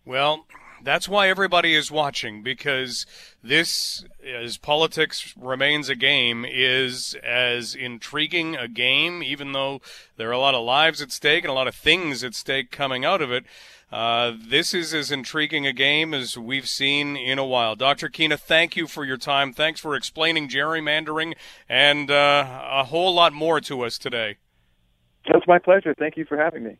Well, 0.06 0.46
that's 0.84 1.10
why 1.10 1.30
everybody 1.30 1.76
is 1.76 1.92
watching 1.92 2.42
because 2.44 3.06
this, 3.44 4.06
as 4.26 4.58
politics 4.58 5.34
remains 5.38 5.90
a 5.90 5.96
game, 5.96 6.46
is 6.48 7.16
as 7.24 7.76
intriguing 7.76 8.56
a 8.56 8.68
game, 8.68 9.22
even 9.24 9.52
though 9.52 9.82
there 10.18 10.30
are 10.30 10.34
a 10.34 10.40
lot 10.40 10.56
of 10.56 10.64
lives 10.64 11.02
at 11.02 11.12
stake 11.12 11.44
and 11.44 11.52
a 11.52 11.54
lot 11.54 11.68
of 11.68 11.76
things 11.76 12.24
at 12.24 12.34
stake 12.34 12.72
coming 12.72 13.04
out 13.04 13.22
of 13.22 13.32
it. 13.32 13.46
Uh, 13.92 14.34
this 14.38 14.74
is 14.74 14.94
as 14.94 15.12
intriguing 15.12 15.66
a 15.66 15.74
game 15.74 16.14
as 16.14 16.38
we've 16.38 16.70
seen 16.70 17.18
in 17.18 17.40
a 17.40 17.46
while. 17.46 17.76
Dr. 17.76 18.08
Keena, 18.08 18.38
thank 18.38 18.76
you 18.76 18.86
for 18.86 19.04
your 19.04 19.18
time. 19.18 19.52
Thanks 19.52 19.80
for 19.80 19.96
explaining 19.96 20.48
gerrymandering 20.48 21.34
and 21.68 22.12
uh, 22.12 22.68
a 22.70 22.84
whole 22.84 23.14
lot 23.14 23.34
more 23.34 23.60
to 23.62 23.82
us 23.82 23.98
today. 23.98 24.38
It's 25.26 25.48
my 25.48 25.58
pleasure. 25.58 25.96
Thank 25.98 26.18
you 26.18 26.26
for 26.26 26.38
having 26.38 26.64
me. 26.64 26.78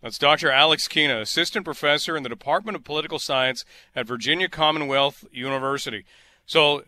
That's 0.00 0.18
Dr. 0.18 0.50
Alex 0.50 0.86
Keena, 0.86 1.20
assistant 1.20 1.64
professor 1.64 2.16
in 2.16 2.22
the 2.22 2.28
Department 2.28 2.76
of 2.76 2.84
Political 2.84 3.18
Science 3.18 3.64
at 3.96 4.06
Virginia 4.06 4.48
Commonwealth 4.48 5.24
University. 5.32 6.04
So, 6.46 6.84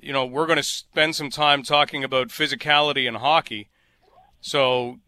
you 0.00 0.14
know, 0.14 0.24
we're 0.24 0.46
going 0.46 0.56
to 0.56 0.62
spend 0.62 1.14
some 1.14 1.28
time 1.28 1.62
talking 1.62 2.02
about 2.02 2.28
physicality 2.28 3.06
in 3.06 3.16
hockey. 3.16 3.68
So, 4.40 5.00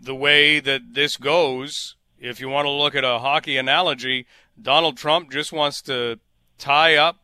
the 0.00 0.14
way 0.14 0.60
that 0.60 0.94
this 0.94 1.16
goes 1.16 1.96
if 2.20 2.40
you 2.40 2.48
want 2.48 2.66
to 2.66 2.70
look 2.70 2.94
at 2.94 3.04
a 3.04 3.18
hockey 3.18 3.56
analogy, 3.56 4.26
Donald 4.60 4.96
Trump 4.96 5.30
just 5.30 5.52
wants 5.52 5.82
to 5.82 6.18
tie 6.58 6.96
up 6.96 7.18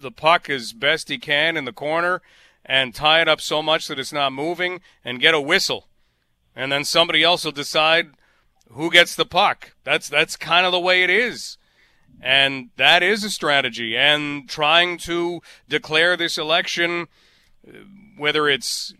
the 0.00 0.10
puck 0.10 0.48
as 0.48 0.72
best 0.72 1.08
he 1.08 1.18
can 1.18 1.56
in 1.56 1.64
the 1.64 1.72
corner 1.72 2.22
and 2.64 2.94
tie 2.94 3.20
it 3.20 3.28
up 3.28 3.40
so 3.40 3.62
much 3.62 3.86
that 3.88 3.98
it's 3.98 4.12
not 4.12 4.32
moving 4.32 4.80
and 5.04 5.20
get 5.20 5.34
a 5.34 5.40
whistle. 5.40 5.88
And 6.54 6.72
then 6.72 6.84
somebody 6.84 7.22
else 7.22 7.44
will 7.44 7.52
decide 7.52 8.08
who 8.70 8.90
gets 8.90 9.14
the 9.14 9.26
puck. 9.26 9.74
That's 9.84 10.08
that's 10.08 10.36
kind 10.36 10.66
of 10.66 10.72
the 10.72 10.80
way 10.80 11.02
it 11.02 11.10
is. 11.10 11.58
And 12.20 12.70
that 12.76 13.02
is 13.02 13.22
a 13.22 13.30
strategy 13.30 13.96
and 13.96 14.48
trying 14.48 14.98
to 14.98 15.42
declare 15.68 16.16
this 16.16 16.38
election 16.38 17.08
uh, 17.66 17.72
whether 18.16 18.48
it's 18.48 18.94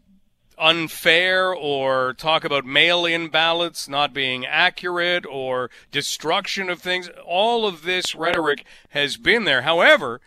unfair 0.58 1.54
or 1.54 2.14
talk 2.14 2.44
about 2.44 2.64
mail 2.64 3.04
in 3.04 3.28
ballots 3.28 3.88
not 3.88 4.12
being 4.12 4.46
accurate 4.46 5.26
or 5.26 5.70
destruction 5.90 6.70
of 6.70 6.80
things. 6.80 7.10
All 7.24 7.66
of 7.66 7.82
this 7.82 8.14
rhetoric 8.14 8.64
has 8.90 9.16
been 9.16 9.44
there. 9.44 9.62
However, 9.62 10.20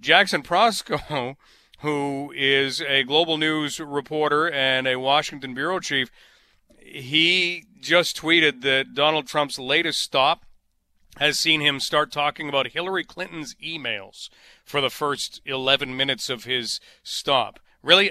Jackson 0.00 0.42
Proskow, 0.42 1.36
who 1.80 2.32
is 2.36 2.80
a 2.82 3.02
global 3.04 3.38
news 3.38 3.80
reporter 3.80 4.50
and 4.50 4.86
a 4.86 4.98
Washington 4.98 5.54
bureau 5.54 5.80
chief, 5.80 6.10
he 6.78 7.64
just 7.80 8.20
tweeted 8.20 8.62
that 8.62 8.94
Donald 8.94 9.26
Trump's 9.26 9.58
latest 9.58 10.00
stop 10.00 10.44
has 11.18 11.38
seen 11.38 11.60
him 11.60 11.80
start 11.80 12.12
talking 12.12 12.48
about 12.48 12.68
Hillary 12.68 13.04
Clinton's 13.04 13.54
emails 13.56 14.28
for 14.64 14.80
the 14.80 14.90
first 14.90 15.40
11 15.44 15.96
minutes 15.96 16.30
of 16.30 16.44
his 16.44 16.80
stop. 17.02 17.58
Really, 17.82 18.10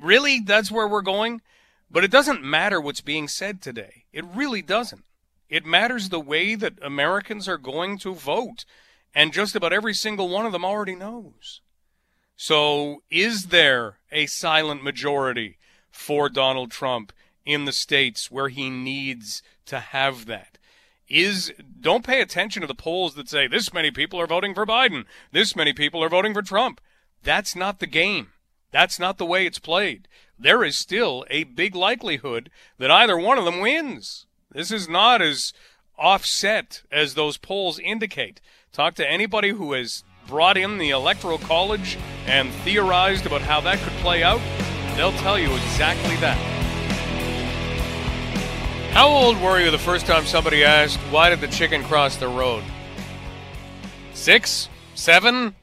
Really? 0.00 0.40
That's 0.40 0.70
where 0.70 0.88
we're 0.88 1.02
going? 1.02 1.42
But 1.90 2.04
it 2.04 2.10
doesn't 2.10 2.42
matter 2.42 2.80
what's 2.80 3.02
being 3.02 3.28
said 3.28 3.60
today. 3.60 4.04
It 4.12 4.24
really 4.24 4.62
doesn't. 4.62 5.04
It 5.48 5.66
matters 5.66 6.08
the 6.08 6.20
way 6.20 6.54
that 6.54 6.78
Americans 6.80 7.46
are 7.46 7.58
going 7.58 7.98
to 7.98 8.14
vote. 8.14 8.64
And 9.14 9.32
just 9.32 9.54
about 9.54 9.74
every 9.74 9.92
single 9.92 10.30
one 10.30 10.46
of 10.46 10.52
them 10.52 10.64
already 10.64 10.94
knows. 10.94 11.60
So, 12.34 13.02
is 13.10 13.48
there 13.48 13.98
a 14.10 14.24
silent 14.26 14.82
majority 14.82 15.58
for 15.90 16.30
Donald 16.30 16.70
Trump 16.70 17.12
in 17.44 17.66
the 17.66 17.72
states 17.72 18.30
where 18.30 18.48
he 18.48 18.70
needs 18.70 19.42
to 19.66 19.78
have 19.80 20.24
that? 20.26 20.56
Is 21.08 21.52
don't 21.78 22.06
pay 22.06 22.22
attention 22.22 22.62
to 22.62 22.66
the 22.66 22.74
polls 22.74 23.14
that 23.16 23.28
say 23.28 23.46
this 23.46 23.74
many 23.74 23.90
people 23.90 24.18
are 24.18 24.26
voting 24.26 24.54
for 24.54 24.64
Biden, 24.64 25.04
this 25.30 25.54
many 25.54 25.74
people 25.74 26.02
are 26.02 26.08
voting 26.08 26.32
for 26.32 26.40
Trump. 26.40 26.80
That's 27.22 27.54
not 27.54 27.78
the 27.78 27.86
game. 27.86 28.28
That's 28.72 28.98
not 28.98 29.18
the 29.18 29.26
way 29.26 29.46
it's 29.46 29.58
played. 29.58 30.08
There 30.38 30.64
is 30.64 30.76
still 30.76 31.24
a 31.30 31.44
big 31.44 31.76
likelihood 31.76 32.50
that 32.78 32.90
either 32.90 33.16
one 33.16 33.38
of 33.38 33.44
them 33.44 33.60
wins. 33.60 34.26
This 34.50 34.72
is 34.72 34.88
not 34.88 35.22
as 35.22 35.52
offset 35.96 36.82
as 36.90 37.14
those 37.14 37.36
polls 37.36 37.78
indicate. 37.78 38.40
Talk 38.72 38.94
to 38.94 39.08
anybody 39.08 39.50
who 39.50 39.72
has 39.74 40.02
brought 40.26 40.56
in 40.56 40.78
the 40.78 40.90
Electoral 40.90 41.38
College 41.38 41.98
and 42.26 42.50
theorized 42.64 43.26
about 43.26 43.42
how 43.42 43.60
that 43.60 43.78
could 43.78 43.92
play 43.94 44.22
out. 44.22 44.40
They'll 44.96 45.12
tell 45.12 45.38
you 45.38 45.52
exactly 45.54 46.16
that. 46.16 46.38
How 48.92 49.08
old 49.08 49.40
were 49.40 49.60
you 49.60 49.70
the 49.70 49.78
first 49.78 50.06
time 50.06 50.26
somebody 50.26 50.64
asked, 50.64 50.98
Why 51.10 51.30
did 51.30 51.40
the 51.40 51.48
chicken 51.48 51.82
cross 51.82 52.16
the 52.16 52.28
road? 52.28 52.62
Six? 54.12 54.68
Seven? 54.94 55.56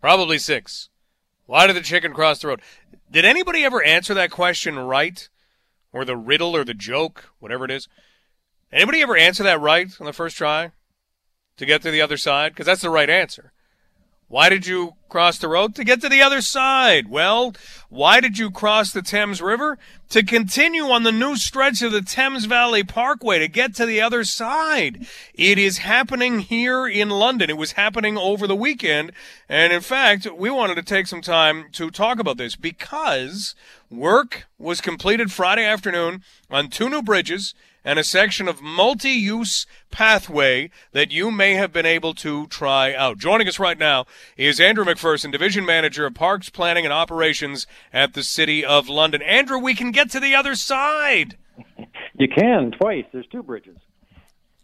Probably 0.00 0.38
six. 0.38 0.89
Why 1.50 1.66
did 1.66 1.74
the 1.74 1.80
chicken 1.80 2.12
cross 2.12 2.38
the 2.38 2.46
road? 2.46 2.62
Did 3.10 3.24
anybody 3.24 3.64
ever 3.64 3.82
answer 3.82 4.14
that 4.14 4.30
question 4.30 4.78
right? 4.78 5.28
Or 5.92 6.04
the 6.04 6.16
riddle 6.16 6.54
or 6.54 6.62
the 6.62 6.74
joke, 6.74 7.24
whatever 7.40 7.64
it 7.64 7.72
is? 7.72 7.88
Anybody 8.70 9.02
ever 9.02 9.16
answer 9.16 9.42
that 9.42 9.60
right 9.60 9.88
on 9.98 10.06
the 10.06 10.12
first 10.12 10.36
try 10.36 10.70
to 11.56 11.66
get 11.66 11.82
to 11.82 11.90
the 11.90 12.02
other 12.02 12.16
side? 12.16 12.52
Because 12.52 12.66
that's 12.66 12.82
the 12.82 12.88
right 12.88 13.10
answer. 13.10 13.52
Why 14.30 14.48
did 14.48 14.64
you 14.64 14.94
cross 15.08 15.38
the 15.38 15.48
road? 15.48 15.74
To 15.74 15.82
get 15.82 16.00
to 16.02 16.08
the 16.08 16.22
other 16.22 16.40
side. 16.40 17.08
Well, 17.08 17.52
why 17.88 18.20
did 18.20 18.38
you 18.38 18.48
cross 18.48 18.92
the 18.92 19.02
Thames 19.02 19.42
River? 19.42 19.76
To 20.10 20.22
continue 20.22 20.84
on 20.84 21.02
the 21.02 21.10
new 21.10 21.34
stretch 21.34 21.82
of 21.82 21.90
the 21.90 22.00
Thames 22.00 22.44
Valley 22.44 22.84
Parkway 22.84 23.40
to 23.40 23.48
get 23.48 23.74
to 23.74 23.86
the 23.86 24.00
other 24.00 24.22
side. 24.22 25.04
It 25.34 25.58
is 25.58 25.78
happening 25.78 26.38
here 26.38 26.86
in 26.86 27.10
London. 27.10 27.50
It 27.50 27.56
was 27.56 27.72
happening 27.72 28.16
over 28.16 28.46
the 28.46 28.54
weekend. 28.54 29.10
And 29.48 29.72
in 29.72 29.80
fact, 29.80 30.28
we 30.32 30.48
wanted 30.48 30.76
to 30.76 30.84
take 30.84 31.08
some 31.08 31.22
time 31.22 31.64
to 31.72 31.90
talk 31.90 32.20
about 32.20 32.36
this 32.36 32.54
because 32.54 33.56
work 33.90 34.46
was 34.60 34.80
completed 34.80 35.32
Friday 35.32 35.64
afternoon 35.64 36.22
on 36.48 36.70
two 36.70 36.88
new 36.88 37.02
bridges 37.02 37.52
and 37.84 37.98
a 37.98 38.04
section 38.04 38.48
of 38.48 38.62
multi-use 38.62 39.66
pathway 39.90 40.70
that 40.92 41.10
you 41.10 41.30
may 41.30 41.54
have 41.54 41.72
been 41.72 41.86
able 41.86 42.14
to 42.14 42.46
try 42.48 42.94
out. 42.94 43.18
Joining 43.18 43.48
us 43.48 43.58
right 43.58 43.78
now 43.78 44.06
is 44.36 44.60
Andrew 44.60 44.84
McPherson, 44.84 45.32
Division 45.32 45.64
Manager 45.64 46.06
of 46.06 46.14
Parks 46.14 46.50
Planning 46.50 46.84
and 46.84 46.92
Operations 46.92 47.66
at 47.92 48.14
the 48.14 48.22
City 48.22 48.64
of 48.64 48.88
London. 48.88 49.22
Andrew, 49.22 49.58
we 49.58 49.74
can 49.74 49.90
get 49.90 50.10
to 50.10 50.20
the 50.20 50.34
other 50.34 50.54
side. 50.54 51.36
You 52.14 52.28
can 52.28 52.72
twice. 52.72 53.04
There's 53.12 53.26
two 53.26 53.42
bridges. 53.42 53.76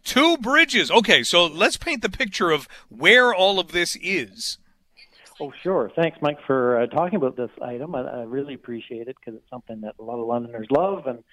Two 0.03 0.37
bridges. 0.37 0.89
Okay, 0.89 1.23
so 1.23 1.45
let's 1.45 1.75
paint 1.75 2.01
the 2.01 2.09
picture 2.09 2.51
of 2.51 2.67
where 2.89 3.33
all 3.33 3.59
of 3.59 3.71
this 3.71 3.97
is. 4.01 4.57
Oh, 5.39 5.51
sure. 5.61 5.91
Thanks, 5.95 6.17
Mike, 6.21 6.39
for 6.47 6.81
uh, 6.81 6.87
talking 6.87 7.17
about 7.17 7.35
this 7.35 7.51
item. 7.61 7.93
I, 7.93 8.01
I 8.01 8.23
really 8.23 8.53
appreciate 8.53 9.07
it 9.07 9.15
because 9.19 9.37
it's 9.37 9.49
something 9.49 9.81
that 9.81 9.95
a 9.99 10.03
lot 10.03 10.19
of 10.19 10.25
Londoners 10.25 10.67
love, 10.71 11.05
and 11.05 11.23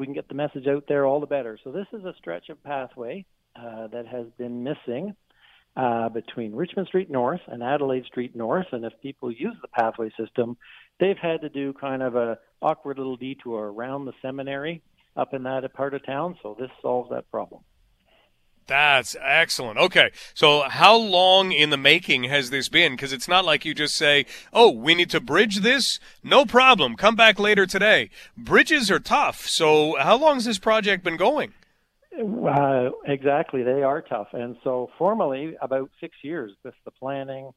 we 0.00 0.06
can 0.06 0.14
get 0.14 0.28
the 0.28 0.34
message 0.34 0.66
out 0.66 0.84
there, 0.88 1.04
all 1.04 1.20
the 1.20 1.26
better. 1.26 1.58
So 1.62 1.70
this 1.70 1.86
is 1.92 2.06
a 2.06 2.14
stretch 2.16 2.48
of 2.48 2.62
pathway 2.64 3.26
uh, 3.54 3.88
that 3.88 4.06
has 4.06 4.26
been 4.38 4.64
missing 4.64 5.14
uh, 5.76 6.08
between 6.08 6.54
Richmond 6.54 6.88
Street 6.88 7.10
North 7.10 7.42
and 7.46 7.62
Adelaide 7.62 8.06
Street 8.06 8.34
North. 8.34 8.66
And 8.72 8.86
if 8.86 8.94
people 9.02 9.30
use 9.30 9.54
the 9.60 9.68
pathway 9.68 10.10
system, 10.18 10.56
they've 11.00 11.18
had 11.20 11.42
to 11.42 11.50
do 11.50 11.74
kind 11.74 12.02
of 12.02 12.16
a 12.16 12.38
awkward 12.62 12.96
little 12.96 13.18
detour 13.18 13.70
around 13.70 14.06
the 14.06 14.14
seminary 14.22 14.80
up 15.18 15.34
in 15.34 15.42
that 15.42 15.70
part 15.74 15.92
of 15.92 16.04
town. 16.06 16.38
So 16.42 16.56
this 16.58 16.70
solves 16.80 17.10
that 17.10 17.30
problem. 17.30 17.60
That's 18.66 19.16
excellent. 19.20 19.78
Okay. 19.78 20.12
So, 20.32 20.62
how 20.68 20.96
long 20.96 21.50
in 21.50 21.70
the 21.70 21.76
making 21.76 22.24
has 22.24 22.50
this 22.50 22.68
been? 22.68 22.92
Because 22.92 23.12
it's 23.12 23.26
not 23.26 23.44
like 23.44 23.64
you 23.64 23.74
just 23.74 23.96
say, 23.96 24.26
oh, 24.52 24.70
we 24.70 24.94
need 24.94 25.10
to 25.10 25.20
bridge 25.20 25.60
this. 25.60 25.98
No 26.22 26.46
problem. 26.46 26.94
Come 26.94 27.16
back 27.16 27.40
later 27.40 27.66
today. 27.66 28.10
Bridges 28.36 28.90
are 28.90 29.00
tough. 29.00 29.46
So, 29.46 29.96
how 29.98 30.16
long 30.16 30.34
has 30.34 30.44
this 30.44 30.58
project 30.58 31.02
been 31.02 31.16
going? 31.16 31.52
Uh, 32.16 32.90
exactly. 33.06 33.62
They 33.62 33.82
are 33.82 34.02
tough. 34.02 34.28
And 34.32 34.56
so, 34.62 34.90
formally, 34.98 35.56
about 35.60 35.90
six 36.00 36.14
years 36.22 36.52
with 36.62 36.74
the 36.84 36.90
planning, 36.92 37.50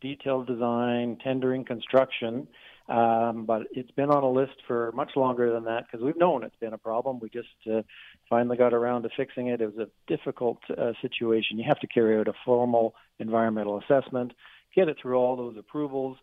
detailed 0.00 0.46
design, 0.46 1.18
tendering, 1.22 1.64
construction. 1.64 2.46
Um, 2.90 3.44
but 3.44 3.68
it's 3.70 3.92
been 3.92 4.10
on 4.10 4.24
a 4.24 4.30
list 4.30 4.56
for 4.66 4.90
much 4.92 5.12
longer 5.14 5.52
than 5.52 5.62
that 5.64 5.86
because 5.86 6.04
we've 6.04 6.16
known 6.16 6.42
it's 6.42 6.56
been 6.56 6.72
a 6.72 6.78
problem. 6.78 7.20
We 7.20 7.30
just 7.30 7.48
uh, 7.72 7.82
finally 8.28 8.56
got 8.56 8.74
around 8.74 9.02
to 9.02 9.10
fixing 9.16 9.46
it. 9.46 9.60
It 9.60 9.76
was 9.76 9.86
a 9.88 10.12
difficult 10.12 10.58
uh, 10.76 10.92
situation. 11.00 11.56
You 11.56 11.64
have 11.68 11.78
to 11.80 11.86
carry 11.86 12.18
out 12.18 12.26
a 12.26 12.32
formal 12.44 12.96
environmental 13.20 13.78
assessment, 13.78 14.32
get 14.74 14.88
it 14.88 14.96
through 15.00 15.16
all 15.16 15.36
those 15.36 15.56
approvals. 15.56 16.16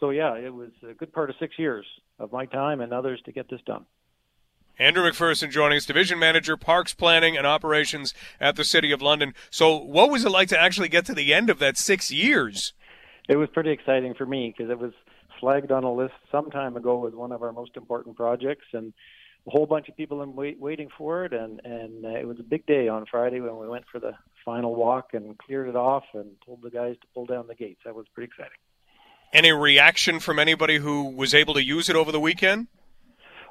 So 0.00 0.08
yeah, 0.10 0.34
it 0.34 0.52
was 0.52 0.70
a 0.88 0.94
good 0.94 1.12
part 1.12 1.28
of 1.28 1.36
six 1.38 1.58
years 1.58 1.84
of 2.18 2.32
my 2.32 2.46
time 2.46 2.80
and 2.80 2.94
others 2.94 3.20
to 3.26 3.32
get 3.32 3.50
this 3.50 3.60
done. 3.66 3.84
Andrew 4.78 5.04
McPherson 5.04 5.50
joining 5.50 5.76
us, 5.76 5.84
Division 5.84 6.18
Manager, 6.18 6.56
Parks 6.56 6.94
Planning 6.94 7.36
and 7.36 7.46
Operations 7.46 8.14
at 8.40 8.56
the 8.56 8.64
City 8.64 8.92
of 8.92 9.02
London. 9.02 9.34
So, 9.50 9.76
what 9.76 10.10
was 10.10 10.24
it 10.24 10.30
like 10.30 10.48
to 10.48 10.58
actually 10.58 10.88
get 10.88 11.04
to 11.06 11.14
the 11.14 11.34
end 11.34 11.50
of 11.50 11.58
that 11.58 11.76
six 11.76 12.10
years? 12.10 12.72
It 13.28 13.36
was 13.36 13.48
pretty 13.50 13.70
exciting 13.70 14.14
for 14.14 14.26
me 14.26 14.52
because 14.56 14.70
it 14.70 14.78
was 14.78 14.92
flagged 15.40 15.72
on 15.72 15.84
a 15.84 15.92
list 15.92 16.14
some 16.30 16.50
time 16.50 16.76
ago 16.76 17.06
as 17.06 17.14
one 17.14 17.32
of 17.32 17.42
our 17.42 17.52
most 17.52 17.76
important 17.76 18.16
projects, 18.16 18.66
and 18.72 18.92
a 19.46 19.50
whole 19.50 19.66
bunch 19.66 19.88
of 19.88 19.96
people 19.96 20.22
in 20.22 20.34
wait, 20.34 20.58
waiting 20.58 20.88
for 20.96 21.24
it. 21.24 21.32
And 21.32 21.60
and 21.64 22.04
uh, 22.04 22.10
it 22.10 22.26
was 22.26 22.40
a 22.40 22.44
big 22.44 22.66
day 22.66 22.88
on 22.88 23.06
Friday 23.10 23.40
when 23.40 23.56
we 23.58 23.68
went 23.68 23.84
for 23.90 23.98
the 23.98 24.12
final 24.44 24.74
walk 24.74 25.10
and 25.12 25.36
cleared 25.38 25.68
it 25.68 25.76
off 25.76 26.04
and 26.14 26.30
told 26.44 26.62
the 26.62 26.70
guys 26.70 26.96
to 27.00 27.06
pull 27.14 27.26
down 27.26 27.46
the 27.46 27.54
gates. 27.54 27.80
That 27.84 27.94
was 27.94 28.06
pretty 28.14 28.30
exciting. 28.30 28.58
Any 29.32 29.52
reaction 29.52 30.20
from 30.20 30.38
anybody 30.38 30.78
who 30.78 31.08
was 31.10 31.34
able 31.34 31.54
to 31.54 31.62
use 31.62 31.88
it 31.88 31.96
over 31.96 32.12
the 32.12 32.20
weekend? 32.20 32.68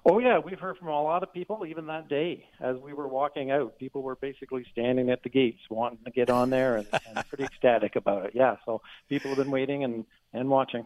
Oh 0.05 0.19
yeah, 0.19 0.37
we've 0.37 0.59
heard 0.59 0.77
from 0.77 0.89
a 0.89 1.01
lot 1.01 1.23
of 1.23 1.31
people 1.33 1.65
even 1.65 1.87
that 1.87 2.09
day 2.09 2.45
as 2.59 2.75
we 2.77 2.93
were 2.93 3.07
walking 3.07 3.51
out. 3.51 3.77
People 3.77 4.01
were 4.01 4.17
basically 4.17 4.65
standing 4.71 5.09
at 5.09 5.23
the 5.23 5.29
gates 5.29 5.59
wanting 5.69 5.99
to 6.03 6.11
get 6.11 6.29
on 6.29 6.49
there 6.49 6.75
and, 6.75 6.87
and 7.07 7.27
pretty 7.29 7.45
ecstatic 7.45 7.95
about 7.95 8.25
it. 8.25 8.31
Yeah, 8.33 8.57
so 8.65 8.81
people 9.07 9.29
have 9.29 9.37
been 9.37 9.51
waiting 9.51 9.83
and 9.85 10.05
and 10.33 10.49
watching. 10.49 10.85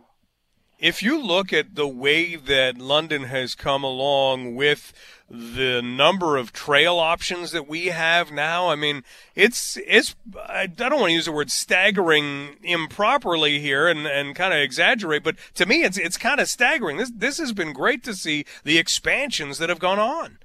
If 0.79 1.01
you 1.01 1.19
look 1.19 1.51
at 1.51 1.73
the 1.73 1.87
way 1.87 2.35
that 2.35 2.77
London 2.77 3.23
has 3.23 3.55
come 3.55 3.83
along 3.83 4.55
with 4.55 4.93
the 5.27 5.81
number 5.81 6.37
of 6.37 6.53
trail 6.53 6.97
options 6.99 7.51
that 7.51 7.67
we 7.67 7.87
have 7.87 8.31
now, 8.31 8.69
I 8.69 8.75
mean, 8.75 9.03
it's 9.33 9.77
it's 9.87 10.15
I 10.47 10.67
don't 10.67 10.99
want 10.99 11.09
to 11.09 11.13
use 11.13 11.25
the 11.25 11.31
word 11.31 11.49
staggering 11.49 12.57
improperly 12.61 13.59
here 13.59 13.87
and, 13.87 14.05
and 14.05 14.35
kind 14.35 14.53
of 14.53 14.59
exaggerate, 14.59 15.23
but 15.23 15.37
to 15.55 15.65
me 15.65 15.83
it's 15.83 15.97
it's 15.97 16.17
kind 16.17 16.39
of 16.39 16.47
staggering. 16.47 16.97
This 16.97 17.11
this 17.13 17.37
has 17.39 17.53
been 17.53 17.73
great 17.73 18.03
to 18.03 18.13
see 18.13 18.45
the 18.63 18.77
expansions 18.77 19.57
that 19.57 19.69
have 19.69 19.79
gone 19.79 19.99
on. 19.99 20.37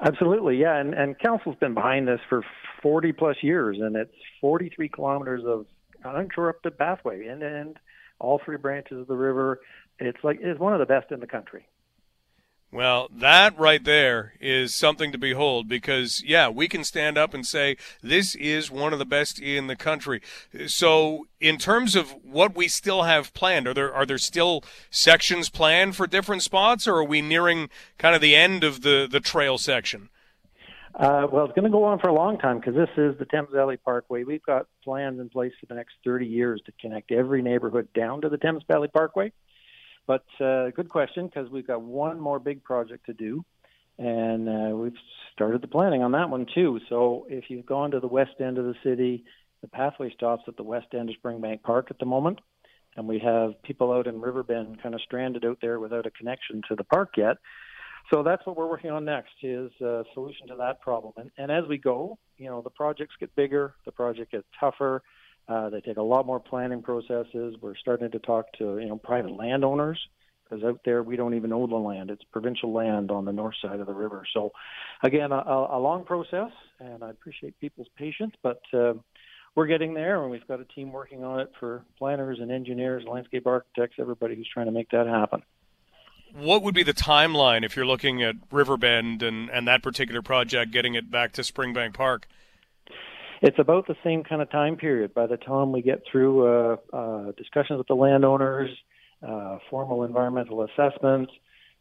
Absolutely, 0.00 0.56
yeah, 0.56 0.78
and 0.78 0.94
and 0.94 1.18
council's 1.18 1.56
been 1.56 1.74
behind 1.74 2.08
this 2.08 2.20
for 2.30 2.42
40 2.80 3.12
plus 3.12 3.36
years, 3.42 3.78
and 3.80 3.96
it's 3.96 4.14
43 4.40 4.88
kilometers 4.88 5.44
of 5.44 5.66
uninterrupted 6.06 6.78
pathway, 6.78 7.26
and 7.26 7.42
and 7.42 7.78
all 8.18 8.40
three 8.44 8.56
branches 8.56 8.98
of 8.98 9.06
the 9.06 9.16
river. 9.16 9.60
It's 9.98 10.22
like 10.22 10.38
it's 10.40 10.60
one 10.60 10.72
of 10.72 10.78
the 10.78 10.86
best 10.86 11.10
in 11.10 11.20
the 11.20 11.26
country. 11.26 11.66
Well, 12.70 13.08
that 13.10 13.58
right 13.58 13.82
there 13.82 14.34
is 14.42 14.74
something 14.74 15.10
to 15.12 15.18
behold 15.18 15.68
because, 15.68 16.22
yeah, 16.22 16.50
we 16.50 16.68
can 16.68 16.84
stand 16.84 17.16
up 17.16 17.32
and 17.32 17.46
say 17.46 17.78
this 18.02 18.34
is 18.34 18.70
one 18.70 18.92
of 18.92 18.98
the 18.98 19.06
best 19.06 19.40
in 19.40 19.68
the 19.68 19.76
country. 19.76 20.20
So, 20.66 21.28
in 21.40 21.56
terms 21.56 21.96
of 21.96 22.10
what 22.22 22.54
we 22.54 22.68
still 22.68 23.04
have 23.04 23.32
planned, 23.32 23.66
are 23.66 23.72
there 23.72 23.94
are 23.94 24.04
there 24.04 24.18
still 24.18 24.62
sections 24.90 25.48
planned 25.48 25.96
for 25.96 26.06
different 26.06 26.42
spots, 26.42 26.86
or 26.86 26.96
are 26.96 27.04
we 27.04 27.22
nearing 27.22 27.70
kind 27.96 28.14
of 28.14 28.20
the 28.20 28.36
end 28.36 28.62
of 28.62 28.82
the 28.82 29.08
the 29.10 29.20
trail 29.20 29.56
section? 29.56 30.10
Uh, 30.94 31.26
well, 31.30 31.44
it's 31.44 31.54
going 31.54 31.64
to 31.64 31.70
go 31.70 31.84
on 31.84 31.98
for 31.98 32.08
a 32.08 32.14
long 32.14 32.38
time 32.38 32.58
because 32.58 32.74
this 32.74 32.88
is 32.96 33.16
the 33.18 33.26
Thames 33.26 33.48
Valley 33.52 33.76
Parkway. 33.76 34.24
We've 34.24 34.42
got 34.42 34.66
plans 34.82 35.20
in 35.20 35.28
place 35.28 35.52
for 35.60 35.66
the 35.66 35.74
next 35.74 35.94
30 36.04 36.26
years 36.26 36.60
to 36.66 36.72
connect 36.80 37.12
every 37.12 37.42
neighborhood 37.42 37.88
down 37.94 38.22
to 38.22 38.28
the 38.28 38.38
Thames 38.38 38.62
Valley 38.66 38.88
Parkway. 38.88 39.32
But 40.06 40.24
uh, 40.40 40.70
good 40.70 40.88
question 40.88 41.26
because 41.26 41.50
we've 41.50 41.66
got 41.66 41.82
one 41.82 42.18
more 42.18 42.38
big 42.38 42.64
project 42.64 43.06
to 43.06 43.12
do, 43.12 43.44
and 43.98 44.48
uh, 44.48 44.74
we've 44.74 44.96
started 45.34 45.60
the 45.60 45.68
planning 45.68 46.02
on 46.02 46.12
that 46.12 46.30
one 46.30 46.46
too. 46.54 46.80
So 46.88 47.26
if 47.28 47.44
you've 47.50 47.66
gone 47.66 47.90
to 47.90 48.00
the 48.00 48.08
west 48.08 48.40
end 48.40 48.56
of 48.56 48.64
the 48.64 48.74
city, 48.82 49.24
the 49.60 49.68
pathway 49.68 50.10
stops 50.14 50.44
at 50.48 50.56
the 50.56 50.62
west 50.62 50.86
end 50.94 51.10
of 51.10 51.16
Springbank 51.22 51.62
Park 51.62 51.88
at 51.90 51.98
the 51.98 52.06
moment, 52.06 52.40
and 52.96 53.06
we 53.06 53.18
have 53.18 53.62
people 53.62 53.92
out 53.92 54.06
in 54.06 54.20
Riverbend 54.20 54.82
kind 54.82 54.94
of 54.94 55.02
stranded 55.02 55.44
out 55.44 55.58
there 55.60 55.78
without 55.78 56.06
a 56.06 56.10
connection 56.10 56.62
to 56.68 56.74
the 56.74 56.84
park 56.84 57.10
yet. 57.18 57.36
So 58.10 58.22
that's 58.22 58.44
what 58.46 58.56
we're 58.56 58.68
working 58.68 58.90
on 58.90 59.04
next 59.04 59.34
is 59.42 59.70
a 59.82 60.04
solution 60.14 60.48
to 60.48 60.56
that 60.56 60.80
problem. 60.80 61.12
And, 61.16 61.30
and 61.36 61.52
as 61.52 61.68
we 61.68 61.76
go, 61.76 62.18
you 62.38 62.46
know, 62.46 62.62
the 62.62 62.70
projects 62.70 63.14
get 63.20 63.34
bigger, 63.36 63.74
the 63.84 63.92
project 63.92 64.32
gets 64.32 64.46
tougher. 64.58 65.02
Uh, 65.46 65.68
they 65.70 65.80
take 65.80 65.98
a 65.98 66.02
lot 66.02 66.26
more 66.26 66.40
planning 66.40 66.82
processes. 66.82 67.56
We're 67.60 67.76
starting 67.76 68.10
to 68.10 68.18
talk 68.18 68.46
to 68.58 68.78
you 68.78 68.86
know 68.86 68.96
private 68.96 69.32
landowners 69.32 69.98
because 70.44 70.62
out 70.62 70.80
there 70.84 71.02
we 71.02 71.16
don't 71.16 71.34
even 71.34 71.52
own 71.52 71.70
the 71.70 71.76
land; 71.76 72.10
it's 72.10 72.22
provincial 72.24 72.72
land 72.72 73.10
on 73.10 73.24
the 73.24 73.32
north 73.32 73.54
side 73.62 73.80
of 73.80 73.86
the 73.86 73.94
river. 73.94 74.24
So, 74.34 74.52
again, 75.02 75.32
a, 75.32 75.36
a 75.36 75.78
long 75.78 76.04
process, 76.04 76.50
and 76.80 77.02
I 77.02 77.10
appreciate 77.10 77.58
people's 77.60 77.88
patience, 77.96 78.34
but 78.42 78.60
uh, 78.74 78.94
we're 79.54 79.66
getting 79.66 79.94
there, 79.94 80.22
and 80.22 80.30
we've 80.30 80.46
got 80.46 80.60
a 80.60 80.66
team 80.66 80.92
working 80.92 81.24
on 81.24 81.40
it 81.40 81.50
for 81.58 81.82
planners 81.98 82.40
and 82.40 82.52
engineers, 82.52 83.04
landscape 83.10 83.46
architects, 83.46 83.96
everybody 83.98 84.36
who's 84.36 84.48
trying 84.52 84.66
to 84.66 84.72
make 84.72 84.90
that 84.90 85.06
happen 85.06 85.42
what 86.34 86.62
would 86.62 86.74
be 86.74 86.82
the 86.82 86.94
timeline 86.94 87.64
if 87.64 87.76
you're 87.76 87.86
looking 87.86 88.22
at 88.22 88.36
Riverbend 88.50 89.22
and, 89.22 89.50
and 89.50 89.66
that 89.68 89.82
particular 89.82 90.22
project, 90.22 90.72
getting 90.72 90.94
it 90.94 91.10
back 91.10 91.32
to 91.32 91.42
Springbank 91.42 91.94
Park? 91.94 92.28
It's 93.40 93.58
about 93.58 93.86
the 93.86 93.94
same 94.02 94.24
kind 94.24 94.42
of 94.42 94.50
time 94.50 94.76
period. 94.76 95.14
By 95.14 95.26
the 95.26 95.36
time 95.36 95.72
we 95.72 95.82
get 95.82 96.02
through 96.10 96.46
uh, 96.46 96.76
uh, 96.92 97.32
discussions 97.36 97.78
with 97.78 97.86
the 97.86 97.94
landowners, 97.94 98.70
uh, 99.26 99.58
formal 99.70 100.04
environmental 100.04 100.64
assessment, 100.64 101.30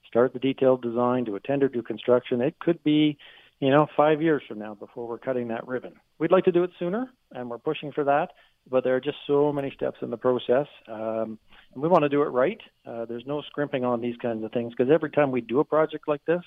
start 0.07 0.33
the 0.33 0.39
detailed 0.39 0.81
design, 0.81 1.23
do 1.23 1.35
a 1.35 1.39
tender, 1.39 1.67
do 1.67 1.81
construction, 1.81 2.41
it 2.41 2.59
could 2.59 2.83
be, 2.83 3.17
you 3.59 3.69
know, 3.69 3.87
five 3.95 4.21
years 4.21 4.43
from 4.47 4.59
now 4.59 4.75
before 4.75 5.07
we're 5.07 5.17
cutting 5.17 5.47
that 5.49 5.67
ribbon. 5.67 5.93
We'd 6.19 6.31
like 6.31 6.45
to 6.45 6.51
do 6.51 6.63
it 6.63 6.71
sooner, 6.79 7.09
and 7.31 7.49
we're 7.49 7.57
pushing 7.57 7.91
for 7.91 8.03
that 8.03 8.29
but 8.69 8.83
there 8.83 8.95
are 8.95 9.01
just 9.01 9.17
so 9.25 9.51
many 9.53 9.71
steps 9.71 9.97
in 10.01 10.09
the 10.09 10.17
process. 10.17 10.67
Um, 10.87 11.39
and 11.73 11.83
we 11.83 11.87
want 11.87 12.03
to 12.03 12.09
do 12.09 12.21
it 12.21 12.27
right. 12.27 12.59
Uh, 12.85 13.05
there's 13.05 13.25
no 13.25 13.41
scrimping 13.41 13.83
on 13.83 14.01
these 14.01 14.17
kinds 14.17 14.43
of 14.43 14.51
things 14.51 14.73
because 14.75 14.91
every 14.91 15.09
time 15.09 15.31
we 15.31 15.41
do 15.41 15.59
a 15.59 15.65
project 15.65 16.07
like 16.07 16.23
this, 16.25 16.41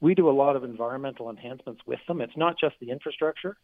we 0.00 0.14
do 0.14 0.28
a 0.28 0.32
lot 0.32 0.56
of 0.56 0.64
environmental 0.64 1.30
enhancements 1.30 1.80
with 1.86 2.00
them. 2.06 2.20
It's 2.20 2.36
not 2.36 2.56
just 2.58 2.74
the 2.80 2.90
infrastructure. 2.90 3.56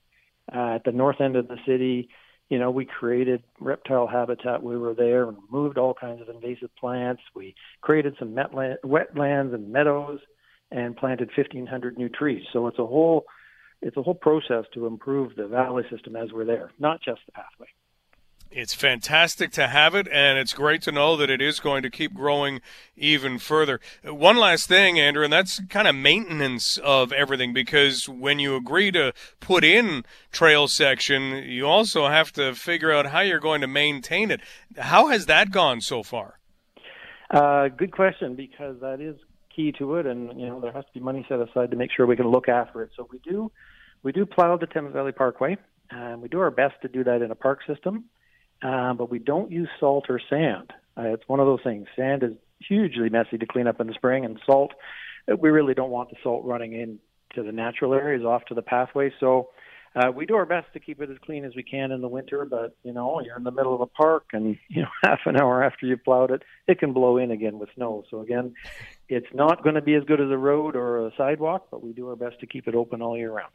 Uh, 0.53 0.75
at 0.75 0.85
the 0.85 0.93
north 0.93 1.21
end 1.21 1.37
of 1.37 1.49
the 1.49 1.59
city, 1.67 2.09
you 2.49 2.59
know, 2.59 2.71
we 2.71 2.85
created 2.85 3.43
reptile 3.61 4.07
habitat. 4.07 4.63
We 4.63 4.77
were 4.77 4.95
there 4.95 5.29
and 5.29 5.37
removed 5.51 5.79
all 5.79 5.95
kinds 5.95 6.21
of 6.21 6.29
invasive 6.29 6.75
plants. 6.77 7.23
We 7.35 7.55
created 7.81 8.17
some 8.19 8.35
wetlands 8.35 9.55
and 9.55 9.73
meadows 9.73 10.21
and 10.73 10.97
planted 10.97 11.31
1,500 11.37 11.99
new 11.99 12.09
trees. 12.09 12.43
So 12.53 12.67
it's 12.67 12.79
a 12.79 12.87
whole 12.87 13.25
it's 13.83 13.97
a 13.97 14.03
whole 14.03 14.15
process 14.15 14.65
to 14.75 14.87
improve 14.87 15.35
the 15.35 15.49
valley 15.49 15.83
system 15.91 16.15
as 16.15 16.33
we're 16.33 16.45
there, 16.45 16.71
not 16.79 17.03
just 17.03 17.21
the 17.27 17.33
pathway. 17.33 17.67
It's 18.55 18.75
fantastic 18.75 19.51
to 19.53 19.67
have 19.67 19.95
it, 19.95 20.07
and 20.13 20.39
it's 20.39 20.53
great 20.53 20.83
to 20.83 20.93
know 20.93 21.17
that 21.17 21.31
it 21.31 21.41
is 21.41 21.59
going 21.59 21.83
to 21.83 21.91
keep 21.91 22.13
growing 22.13 22.61
even 22.97 23.39
further. 23.39 23.81
One 24.05 24.37
last 24.37 24.69
thing, 24.69 25.01
Andrew, 25.01 25.25
and 25.25 25.33
that's 25.33 25.61
kind 25.69 25.89
of 25.89 25.95
maintenance 25.95 26.77
of 26.77 27.13
everything 27.13 27.55
because 27.55 28.11
when 28.11 28.39
you 28.39 28.55
agree 28.55 28.93
to 28.93 29.15
put 29.41 29.65
in 29.65 30.05
trail 30.33 30.69
section, 30.69 31.43
you 31.45 31.67
also 31.67 32.09
have 32.09 32.31
to 32.33 32.55
figure 32.55 32.93
out 32.93 33.07
how 33.07 33.21
you're 33.21 33.41
going 33.41 33.63
to 33.63 33.67
maintain 33.67 34.31
it. 34.31 34.43
How 34.77 35.09
has 35.09 35.27
that 35.27 35.51
gone 35.51 35.81
so 35.81 36.03
far? 36.03 36.39
Uh, 37.31 37.69
good 37.69 37.93
question 37.93 38.37
because 38.37 38.79
that 38.81 39.01
is 39.01 39.17
key 39.55 39.73
to 39.73 39.97
it, 39.97 40.07
and 40.07 40.41
you 40.41 40.47
know 40.47 40.61
there 40.61 40.73
has 40.73 40.85
to 40.85 40.93
be 40.93 41.01
money 41.01 41.25
set 41.29 41.41
aside 41.41 41.71
to 41.71 41.77
make 41.77 41.91
sure 41.95 42.07
we 42.07 42.17
can 42.17 42.29
look 42.29 42.49
after 42.49 42.83
it. 42.83 42.91
So 42.97 43.09
we 43.11 43.19
do 43.19 43.51
we 44.03 44.13
do 44.13 44.27
plow 44.27 44.57
the 44.57 44.67
Thames 44.67 44.93
Valley 44.93 45.13
Parkway, 45.13 45.57
and 45.91 46.23
we 46.23 46.29
do 46.29 46.41
our 46.41 46.51
best 46.51 46.75
to 46.83 46.89
do 46.89 47.05
that 47.05 47.23
in 47.23 47.31
a 47.31 47.35
park 47.35 47.61
system, 47.67 48.05
uh, 48.63 48.95
but 48.95 49.11
we 49.11 49.19
don't 49.19 49.51
use 49.51 49.69
salt 49.79 50.07
or 50.09 50.21
sand. 50.31 50.73
Uh, 50.97 51.15
it's 51.15 51.27
one 51.27 51.41
of 51.41 51.47
those 51.47 51.63
things. 51.63 51.87
Sand 51.97 52.23
is 52.23 52.33
hugely 52.67 53.09
messy 53.09 53.39
to 53.39 53.47
clean 53.47 53.67
up 53.67 53.81
in 53.81 53.87
the 53.87 53.95
spring, 53.95 54.25
and 54.25 54.39
salt, 54.47 54.73
we 55.39 55.51
really 55.51 55.75
don't 55.75 55.91
want 55.91 56.11
the 56.11 56.17
salt 56.23 56.45
running 56.45 56.73
into 56.73 57.45
the 57.45 57.53
natural 57.53 57.95
areas 57.95 58.25
off 58.25 58.45
to 58.47 58.55
the 58.55 58.63
pathway. 58.63 59.13
So 59.21 59.51
uh, 59.95 60.11
we 60.11 60.27
do 60.27 60.35
our 60.37 60.47
best 60.47 60.73
to 60.73 60.81
keep 60.81 61.01
it 61.01 61.11
as 61.11 61.19
clean 61.25 61.45
as 61.45 61.55
we 61.55 61.63
can 61.63 61.93
in 61.93 62.01
the 62.01 62.09
winter, 62.09 62.45
but 62.45 62.77
you 62.83 62.93
know, 62.93 63.21
you're 63.21 63.37
in 63.37 63.45
the 63.45 63.51
middle 63.51 63.75
of 63.75 63.81
a 63.81 63.87
park 63.87 64.27
and 64.33 64.57
you 64.69 64.83
know, 64.83 64.89
half 65.03 65.21
an 65.27 65.41
hour 65.41 65.63
after 65.63 65.87
you've 65.87 66.05
plowed 66.05 66.31
it, 66.31 66.43
it 66.67 66.79
can 66.79 66.93
blow 66.93 67.19
in 67.19 67.31
again 67.31 67.59
with 67.59 67.69
snow. 67.75 68.05
So 68.11 68.21
again, 68.21 68.55
it's 69.09 69.33
not 69.35 69.63
going 69.63 69.75
to 69.75 69.83
be 69.83 69.95
as 69.95 70.05
good 70.05 70.21
as 70.21 70.31
a 70.31 70.39
road 70.39 70.77
or 70.77 71.07
a 71.07 71.13
sidewalk, 71.17 71.69
but 71.71 71.83
we 71.83 71.93
do 71.93 72.09
our 72.09 72.17
best 72.17 72.41
to 72.41 72.47
keep 72.47 72.69
it 72.69 72.75
open 72.75 73.03
all 73.03 73.17
year 73.17 73.33
round. 73.33 73.55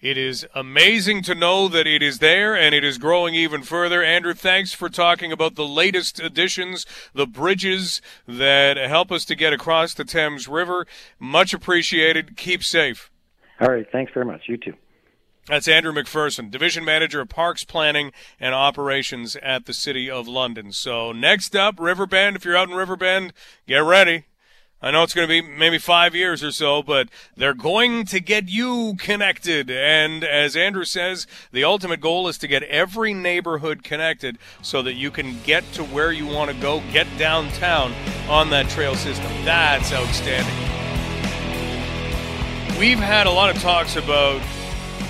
It 0.00 0.16
is 0.16 0.46
amazing 0.54 1.22
to 1.22 1.34
know 1.34 1.66
that 1.66 1.88
it 1.88 2.04
is 2.04 2.20
there 2.20 2.56
and 2.56 2.72
it 2.72 2.84
is 2.84 2.98
growing 2.98 3.34
even 3.34 3.62
further. 3.62 4.00
Andrew, 4.00 4.32
thanks 4.32 4.72
for 4.72 4.88
talking 4.88 5.32
about 5.32 5.56
the 5.56 5.66
latest 5.66 6.20
additions, 6.20 6.86
the 7.14 7.26
bridges 7.26 8.00
that 8.24 8.76
help 8.76 9.10
us 9.10 9.24
to 9.24 9.34
get 9.34 9.52
across 9.52 9.94
the 9.94 10.04
Thames 10.04 10.46
River. 10.46 10.86
Much 11.18 11.52
appreciated. 11.52 12.36
Keep 12.36 12.62
safe. 12.62 13.10
All 13.60 13.68
right. 13.68 13.86
Thanks 13.90 14.12
very 14.14 14.24
much. 14.24 14.42
You 14.46 14.56
too. 14.56 14.74
That's 15.48 15.66
Andrew 15.66 15.92
McPherson, 15.92 16.50
Division 16.50 16.84
Manager 16.84 17.22
of 17.22 17.30
Parks 17.30 17.64
Planning 17.64 18.12
and 18.38 18.54
Operations 18.54 19.34
at 19.36 19.64
the 19.64 19.72
City 19.72 20.10
of 20.10 20.28
London. 20.28 20.72
So 20.72 21.10
next 21.10 21.56
up, 21.56 21.80
Riverbend. 21.80 22.36
If 22.36 22.44
you're 22.44 22.56
out 22.56 22.68
in 22.68 22.76
Riverbend, 22.76 23.32
get 23.66 23.78
ready. 23.78 24.24
I 24.82 24.90
know 24.90 25.02
it's 25.02 25.14
going 25.14 25.26
to 25.26 25.42
be 25.42 25.42
maybe 25.42 25.78
five 25.78 26.14
years 26.14 26.44
or 26.44 26.52
so, 26.52 26.82
but 26.82 27.08
they're 27.34 27.54
going 27.54 28.04
to 28.06 28.20
get 28.20 28.48
you 28.48 28.94
connected. 28.98 29.70
And 29.70 30.22
as 30.22 30.54
Andrew 30.54 30.84
says, 30.84 31.26
the 31.50 31.64
ultimate 31.64 32.00
goal 32.00 32.28
is 32.28 32.36
to 32.38 32.46
get 32.46 32.62
every 32.64 33.14
neighborhood 33.14 33.82
connected 33.82 34.38
so 34.62 34.82
that 34.82 34.94
you 34.94 35.10
can 35.10 35.40
get 35.44 35.64
to 35.72 35.82
where 35.82 36.12
you 36.12 36.26
want 36.26 36.50
to 36.50 36.56
go, 36.60 36.82
get 36.92 37.06
downtown 37.16 37.92
on 38.28 38.50
that 38.50 38.68
trail 38.68 38.94
system. 38.94 39.32
That's 39.44 39.92
outstanding. 39.92 40.54
we've 42.78 42.98
had 43.00 43.26
a 43.26 43.30
lot 43.32 43.54
of 43.54 43.60
talks 43.60 43.96
about 43.96 44.40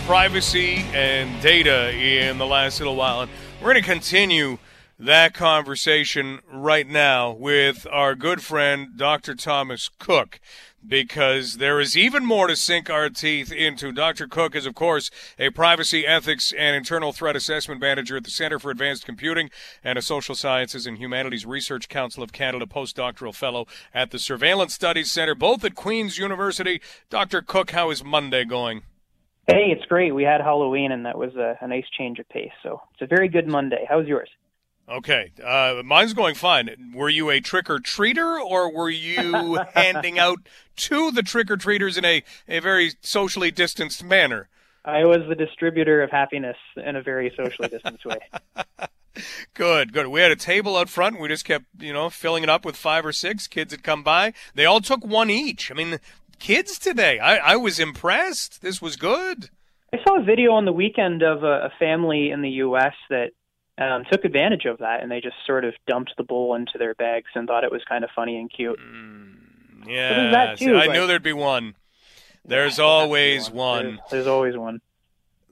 privacy 0.09 0.77
and 0.95 1.39
data 1.43 1.93
in 1.93 2.39
the 2.39 2.47
last 2.47 2.81
little 2.81 2.97
while, 2.97 3.21
and 3.21 3.31
we're 3.61 3.75
going 3.75 3.83
to 3.85 3.87
continue 3.87 4.57
that 4.99 5.35
conversation 5.35 6.41
right 6.51 6.89
now 6.89 7.31
with 7.31 7.87
our 7.93 8.15
good 8.15 8.41
friend, 8.41 8.97
Dr. 8.97 9.35
Thomas 9.35 9.91
Cook 9.99 10.41
because 10.87 11.59
there 11.59 11.79
is 11.79 11.95
even 11.95 12.25
more 12.25 12.47
to 12.47 12.57
sink 12.57 12.89
our 12.89 13.11
teeth 13.11 13.53
into. 13.53 13.93
Dr. 13.93 14.27
Cook 14.27 14.57
is, 14.57 14.65
of 14.65 14.75
course, 14.75 15.11
a 15.39 15.51
privacy, 15.51 16.07
ethics, 16.07 16.55
and 16.57 16.75
internal 16.75 17.13
threat 17.13 17.37
assessment 17.37 17.79
manager 17.79 18.17
at 18.17 18.25
the 18.25 18.31
Center 18.31 18.59
for 18.59 18.71
Advanced 18.71 19.05
Computing 19.05 19.51
and 19.85 19.99
a 19.99 20.03
Social 20.03 20.35
Sciences 20.35 20.87
and 20.87 20.97
Humanities 20.97 21.45
Research 21.45 21.91
Council 21.91 22.23
of 22.23 22.33
Canada 22.33 22.65
postdoctoral 22.65 23.35
fellow 23.35 23.67
at 23.93 24.11
the 24.11 24.19
Surveillance 24.19 24.73
Studies 24.73 25.11
Center, 25.11 25.35
both 25.35 25.63
at 25.65 25.75
Queen's 25.75 26.17
University. 26.17 26.81
Dr. 27.11 27.43
Cook, 27.43 27.73
how 27.73 27.91
is 27.91 28.03
Monday 28.03 28.47
going? 28.47 28.83
Hey, 29.49 29.73
it's 29.75 29.87
great. 29.87 30.15
We 30.15 30.25
had 30.25 30.43
Halloween, 30.43 30.93
and 30.93 31.07
that 31.07 31.17
was 31.17 31.35
a, 31.35 31.57
a 31.63 31.67
nice 31.67 31.87
change 31.97 32.19
of 32.19 32.29
pace. 32.29 32.53
So 32.63 32.83
it's 32.93 33.01
a 33.01 33.07
very 33.07 33.29
good 33.29 33.49
Monday. 33.49 33.87
How's 33.89 34.07
yours? 34.07 34.29
Okay, 34.91 35.33
uh, 35.43 35.83
mine's 35.85 36.13
going 36.13 36.35
fine. 36.35 36.93
Were 36.95 37.09
you 37.09 37.31
a 37.31 37.41
trick 37.41 37.71
or 37.71 37.79
treater, 37.79 38.39
or 38.39 38.71
were 38.71 38.91
you 38.91 39.59
handing 39.75 40.19
out 40.19 40.39
to 40.77 41.11
the 41.11 41.23
trick 41.23 41.51
or 41.51 41.57
treaters 41.57 41.97
in 41.97 42.05
a, 42.05 42.23
a 42.47 42.61
very 42.61 42.93
socially 43.01 43.51
distanced 43.51 44.05
manner? 44.05 44.51
I 44.85 45.05
was 45.05 45.21
the 45.29 45.35
distributor 45.35 46.03
of 46.03 46.11
happiness 46.11 46.57
in 46.77 46.97
a 46.97 47.03
very 47.03 47.33
socially 47.35 47.69
distanced 47.69 48.05
way. 48.05 48.19
good, 49.55 49.95
good. 49.95 50.09
We 50.09 50.21
had 50.21 50.31
a 50.31 50.37
table 50.37 50.77
out 50.77 50.91
front. 50.91 51.21
We 51.21 51.29
just 51.29 51.45
kept, 51.45 51.67
you 51.79 51.93
know, 51.93 52.11
filling 52.11 52.43
it 52.43 52.51
up 52.51 52.65
with 52.65 52.77
five 52.77 53.05
or 53.05 53.13
six 53.13 53.47
kids 53.47 53.73
had 53.73 53.83
come 53.83 54.03
by. 54.03 54.33
They 54.55 54.65
all 54.65 54.81
took 54.81 55.05
one 55.05 55.29
each. 55.29 55.71
I 55.71 55.75
mean, 55.75 56.01
kids 56.39 56.79
today. 56.79 57.19
I, 57.19 57.53
I 57.53 57.57
was 57.57 57.79
impressed. 57.79 58.63
This 58.63 58.81
was 58.81 58.97
good. 58.97 59.51
I 59.93 59.99
saw 60.07 60.21
a 60.21 60.23
video 60.23 60.53
on 60.53 60.65
the 60.65 60.73
weekend 60.73 61.23
of 61.23 61.45
a, 61.45 61.67
a 61.67 61.73
family 61.79 62.31
in 62.31 62.43
the 62.43 62.51
U.S. 62.51 62.95
that 63.09 63.31
um, 63.79 64.05
took 64.11 64.25
advantage 64.25 64.65
of 64.67 64.79
that, 64.79 65.03
and 65.03 65.11
they 65.11 65.21
just 65.21 65.37
sort 65.47 65.65
of 65.65 65.75
dumped 65.87 66.13
the 66.17 66.25
bowl 66.25 66.55
into 66.55 66.79
their 66.79 66.95
bags 66.95 67.31
and 67.35 67.47
thought 67.47 67.65
it 67.65 67.73
was 67.73 67.83
kind 67.89 68.05
of 68.05 68.11
funny 68.15 68.39
and 68.39 68.51
cute. 68.53 68.79
Mm, 68.79 69.87
yeah, 69.87 70.55
too, 70.57 70.77
I 70.77 70.89
knew 70.89 71.07
there'd 71.07 71.23
be 71.23 71.33
one. 71.33 71.75
There's 72.45 72.79
yeah, 72.79 72.85
always 72.85 73.51
one. 73.51 73.85
There's, 73.85 73.99
there's 74.11 74.27
always 74.27 74.57
one. 74.57 74.81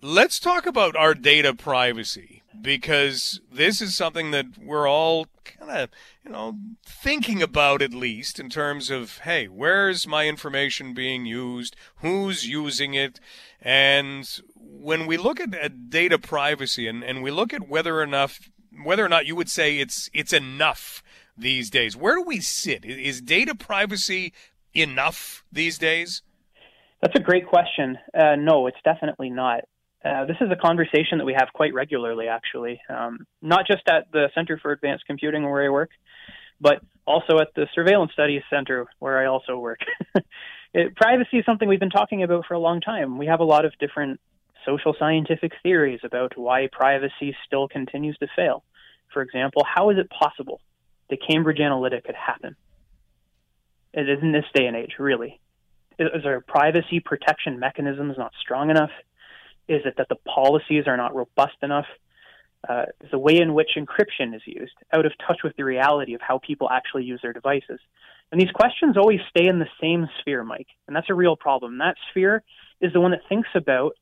Let's 0.02 0.38
talk 0.38 0.66
about 0.66 0.96
our 0.96 1.14
data 1.14 1.54
privacy 1.54 2.42
because 2.60 3.40
this 3.52 3.80
is 3.80 3.96
something 3.96 4.30
that 4.32 4.46
we're 4.58 4.88
all 4.88 5.26
kind 5.44 5.70
of, 5.70 5.90
you 6.26 6.32
know, 6.32 6.58
thinking 6.84 7.40
about 7.40 7.80
at 7.80 7.94
least 7.94 8.40
in 8.40 8.50
terms 8.50 8.90
of, 8.90 9.18
hey, 9.18 9.46
where's 9.46 10.08
my 10.08 10.26
information 10.26 10.92
being 10.92 11.24
used? 11.24 11.76
Who's 11.96 12.48
using 12.48 12.94
it? 12.94 13.20
And 13.62 14.28
when 14.56 15.06
we 15.06 15.18
look 15.18 15.38
at, 15.38 15.54
at 15.54 15.88
data 15.88 16.18
privacy 16.18 16.88
and, 16.88 17.04
and 17.04 17.22
we 17.22 17.30
look 17.30 17.54
at 17.54 17.68
whether 17.68 18.02
enough 18.02 18.50
whether 18.82 19.04
or 19.04 19.08
not 19.08 19.24
you 19.24 19.34
would 19.36 19.48
say 19.48 19.78
it's 19.78 20.10
it's 20.12 20.32
enough 20.32 21.02
these 21.38 21.70
days, 21.70 21.96
where 21.96 22.16
do 22.16 22.22
we 22.22 22.40
sit? 22.40 22.84
Is 22.84 23.20
data 23.20 23.54
privacy 23.54 24.32
enough 24.74 25.44
these 25.52 25.78
days? 25.78 26.22
That's 27.00 27.14
a 27.14 27.22
great 27.22 27.46
question. 27.46 27.98
Uh, 28.12 28.34
no, 28.36 28.66
it's 28.66 28.76
definitely 28.84 29.30
not. 29.30 29.60
Uh, 30.06 30.24
this 30.24 30.36
is 30.40 30.48
a 30.52 30.56
conversation 30.56 31.18
that 31.18 31.24
we 31.24 31.34
have 31.36 31.48
quite 31.52 31.74
regularly, 31.74 32.28
actually, 32.28 32.80
um, 32.88 33.26
not 33.42 33.66
just 33.66 33.82
at 33.88 34.10
the 34.12 34.28
Center 34.34 34.56
for 34.56 34.70
Advanced 34.70 35.04
Computing 35.06 35.42
where 35.42 35.64
I 35.64 35.68
work, 35.68 35.90
but 36.60 36.80
also 37.06 37.38
at 37.40 37.48
the 37.56 37.66
Surveillance 37.74 38.12
Studies 38.12 38.42
Center 38.48 38.86
where 39.00 39.18
I 39.18 39.26
also 39.26 39.58
work. 39.58 39.80
it, 40.74 40.94
privacy 40.94 41.38
is 41.38 41.44
something 41.44 41.68
we've 41.68 41.80
been 41.80 41.90
talking 41.90 42.22
about 42.22 42.46
for 42.46 42.54
a 42.54 42.58
long 42.58 42.80
time. 42.80 43.18
We 43.18 43.26
have 43.26 43.40
a 43.40 43.44
lot 43.44 43.64
of 43.64 43.72
different 43.80 44.20
social 44.64 44.94
scientific 44.96 45.52
theories 45.62 46.00
about 46.04 46.36
why 46.36 46.68
privacy 46.70 47.34
still 47.44 47.66
continues 47.66 48.16
to 48.18 48.28
fail. 48.36 48.62
For 49.12 49.22
example, 49.22 49.64
how 49.66 49.90
is 49.90 49.98
it 49.98 50.08
possible 50.10 50.60
that 51.10 51.18
Cambridge 51.28 51.58
Analytica 51.58 52.04
could 52.04 52.14
happen? 52.14 52.54
It 53.92 54.08
is 54.08 54.18
in 54.22 54.30
this 54.30 54.44
day 54.54 54.66
and 54.66 54.76
age, 54.76 54.96
really. 55.00 55.40
Is 55.98 56.26
our 56.26 56.42
privacy 56.42 57.00
protection 57.00 57.58
mechanisms 57.58 58.16
not 58.18 58.32
strong 58.40 58.70
enough? 58.70 58.90
Is 59.68 59.82
it 59.84 59.94
that 59.98 60.08
the 60.08 60.16
policies 60.16 60.84
are 60.86 60.96
not 60.96 61.14
robust 61.14 61.56
enough? 61.62 61.86
Uh, 62.68 62.86
the 63.12 63.18
way 63.18 63.38
in 63.38 63.54
which 63.54 63.70
encryption 63.76 64.34
is 64.34 64.42
used, 64.44 64.72
out 64.92 65.06
of 65.06 65.12
touch 65.24 65.38
with 65.44 65.54
the 65.56 65.64
reality 65.64 66.14
of 66.14 66.20
how 66.20 66.38
people 66.38 66.68
actually 66.68 67.04
use 67.04 67.20
their 67.22 67.32
devices. 67.32 67.78
And 68.32 68.40
these 68.40 68.50
questions 68.50 68.96
always 68.96 69.20
stay 69.30 69.46
in 69.46 69.60
the 69.60 69.68
same 69.80 70.08
sphere, 70.20 70.42
Mike, 70.42 70.66
and 70.86 70.96
that's 70.96 71.10
a 71.10 71.14
real 71.14 71.36
problem. 71.36 71.78
That 71.78 71.94
sphere 72.10 72.42
is 72.80 72.92
the 72.92 73.00
one 73.00 73.12
that 73.12 73.20
thinks 73.28 73.48
about 73.54 73.92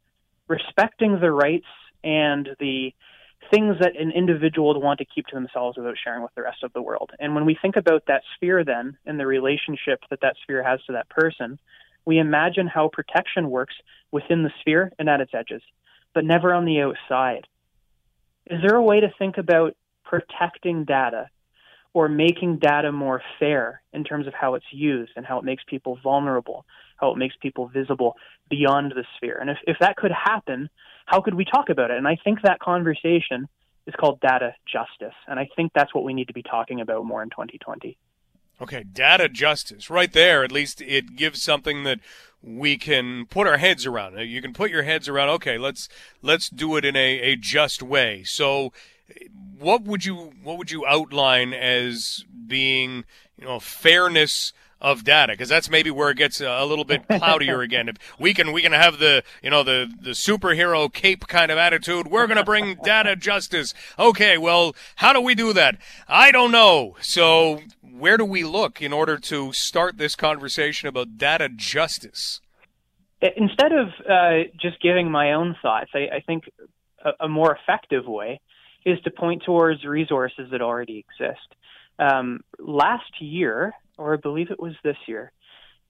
respecting 0.48 1.20
the 1.20 1.30
rights 1.30 1.66
and 2.02 2.48
the 2.58 2.94
things 3.50 3.76
that 3.80 3.96
an 3.98 4.10
individual 4.12 4.68
would 4.68 4.82
want 4.82 4.98
to 5.00 5.04
keep 5.04 5.26
to 5.26 5.34
themselves 5.34 5.76
without 5.76 5.96
sharing 6.02 6.22
with 6.22 6.34
the 6.34 6.42
rest 6.42 6.62
of 6.62 6.72
the 6.72 6.80
world. 6.80 7.10
And 7.18 7.34
when 7.34 7.44
we 7.44 7.58
think 7.60 7.76
about 7.76 8.04
that 8.06 8.22
sphere, 8.36 8.64
then, 8.64 8.96
and 9.04 9.20
the 9.20 9.26
relationship 9.26 10.00
that 10.08 10.20
that 10.22 10.36
sphere 10.42 10.62
has 10.62 10.82
to 10.86 10.92
that 10.92 11.08
person, 11.10 11.58
we 12.06 12.18
imagine 12.18 12.66
how 12.66 12.88
protection 12.92 13.50
works 13.50 13.74
within 14.10 14.42
the 14.42 14.52
sphere 14.60 14.92
and 14.98 15.08
at 15.08 15.20
its 15.20 15.32
edges, 15.34 15.62
but 16.14 16.24
never 16.24 16.52
on 16.52 16.64
the 16.64 16.80
outside. 16.80 17.46
Is 18.46 18.60
there 18.62 18.76
a 18.76 18.82
way 18.82 19.00
to 19.00 19.12
think 19.18 19.38
about 19.38 19.74
protecting 20.04 20.84
data 20.84 21.28
or 21.94 22.08
making 22.08 22.58
data 22.58 22.92
more 22.92 23.22
fair 23.38 23.80
in 23.92 24.04
terms 24.04 24.26
of 24.26 24.34
how 24.34 24.54
it's 24.54 24.66
used 24.72 25.12
and 25.16 25.24
how 25.24 25.38
it 25.38 25.44
makes 25.44 25.62
people 25.66 25.98
vulnerable, 26.02 26.66
how 26.96 27.10
it 27.12 27.16
makes 27.16 27.34
people 27.40 27.68
visible 27.68 28.16
beyond 28.50 28.92
the 28.92 29.04
sphere? 29.16 29.38
And 29.40 29.48
if, 29.48 29.58
if 29.66 29.76
that 29.80 29.96
could 29.96 30.12
happen, 30.12 30.68
how 31.06 31.20
could 31.20 31.34
we 31.34 31.44
talk 31.44 31.68
about 31.70 31.90
it? 31.90 31.96
And 31.96 32.08
I 32.08 32.16
think 32.22 32.42
that 32.42 32.60
conversation 32.60 33.48
is 33.86 33.94
called 33.98 34.20
data 34.20 34.54
justice. 34.66 35.14
And 35.26 35.38
I 35.38 35.48
think 35.56 35.72
that's 35.74 35.94
what 35.94 36.04
we 36.04 36.14
need 36.14 36.28
to 36.28 36.34
be 36.34 36.42
talking 36.42 36.80
about 36.80 37.04
more 37.04 37.22
in 37.22 37.30
2020. 37.30 37.96
Okay, 38.60 38.84
data 38.84 39.28
justice. 39.28 39.90
Right 39.90 40.12
there, 40.12 40.44
at 40.44 40.52
least 40.52 40.80
it 40.80 41.16
gives 41.16 41.42
something 41.42 41.84
that 41.84 42.00
we 42.42 42.76
can 42.76 43.26
put 43.26 43.46
our 43.46 43.56
heads 43.56 43.86
around. 43.86 44.16
Uh, 44.16 44.20
you 44.20 44.42
can 44.42 44.52
put 44.52 44.70
your 44.70 44.82
heads 44.82 45.08
around, 45.08 45.30
okay, 45.30 45.58
let's 45.58 45.88
let's 46.22 46.48
do 46.48 46.76
it 46.76 46.84
in 46.84 46.94
a, 46.94 47.20
a 47.20 47.36
just 47.36 47.82
way. 47.82 48.22
So 48.24 48.72
uh, 49.10 49.24
what 49.58 49.82
would 49.82 50.04
you 50.04 50.32
what 50.42 50.58
would 50.58 50.70
you 50.70 50.86
outline 50.86 51.52
as 51.52 52.24
being, 52.46 53.04
you 53.38 53.46
know, 53.46 53.58
fairness 53.58 54.52
of 54.84 55.02
data 55.02 55.32
because 55.32 55.48
that's 55.48 55.70
maybe 55.70 55.90
where 55.90 56.10
it 56.10 56.16
gets 56.18 56.42
uh, 56.42 56.58
a 56.60 56.66
little 56.66 56.84
bit 56.84 57.08
cloudier 57.08 57.62
again. 57.62 57.88
If 57.88 57.96
we 58.18 58.34
can 58.34 58.52
we 58.52 58.60
can 58.60 58.72
have 58.72 58.98
the 58.98 59.24
you 59.42 59.48
know 59.48 59.62
the 59.62 59.90
the 60.00 60.10
superhero 60.10 60.92
cape 60.92 61.26
kind 61.26 61.50
of 61.50 61.56
attitude. 61.56 62.08
We're 62.08 62.26
going 62.26 62.36
to 62.36 62.44
bring 62.44 62.74
data 62.84 63.16
justice. 63.16 63.72
Okay, 63.98 64.36
well, 64.36 64.76
how 64.96 65.14
do 65.14 65.22
we 65.22 65.34
do 65.34 65.54
that? 65.54 65.78
I 66.06 66.30
don't 66.30 66.52
know. 66.52 66.96
So 67.00 67.62
where 67.98 68.16
do 68.16 68.24
we 68.24 68.42
look 68.42 68.82
in 68.82 68.92
order 68.92 69.18
to 69.18 69.52
start 69.52 69.98
this 69.98 70.16
conversation 70.16 70.88
about 70.88 71.16
data 71.16 71.48
justice? 71.48 72.40
Instead 73.36 73.72
of 73.72 73.88
uh, 74.08 74.50
just 74.60 74.80
giving 74.82 75.10
my 75.10 75.32
own 75.32 75.56
thoughts, 75.62 75.90
I, 75.94 76.16
I 76.16 76.20
think 76.26 76.44
a, 77.04 77.24
a, 77.24 77.28
more 77.28 77.56
effective 77.56 78.04
way 78.06 78.40
is 78.84 79.00
to 79.04 79.10
point 79.10 79.42
towards 79.46 79.84
resources 79.84 80.50
that 80.50 80.60
already 80.60 81.04
exist. 81.08 81.54
Um, 81.98 82.40
last 82.58 83.20
year, 83.20 83.72
or 83.96 84.14
I 84.14 84.16
believe 84.16 84.50
it 84.50 84.60
was 84.60 84.74
this 84.82 84.96
year, 85.06 85.32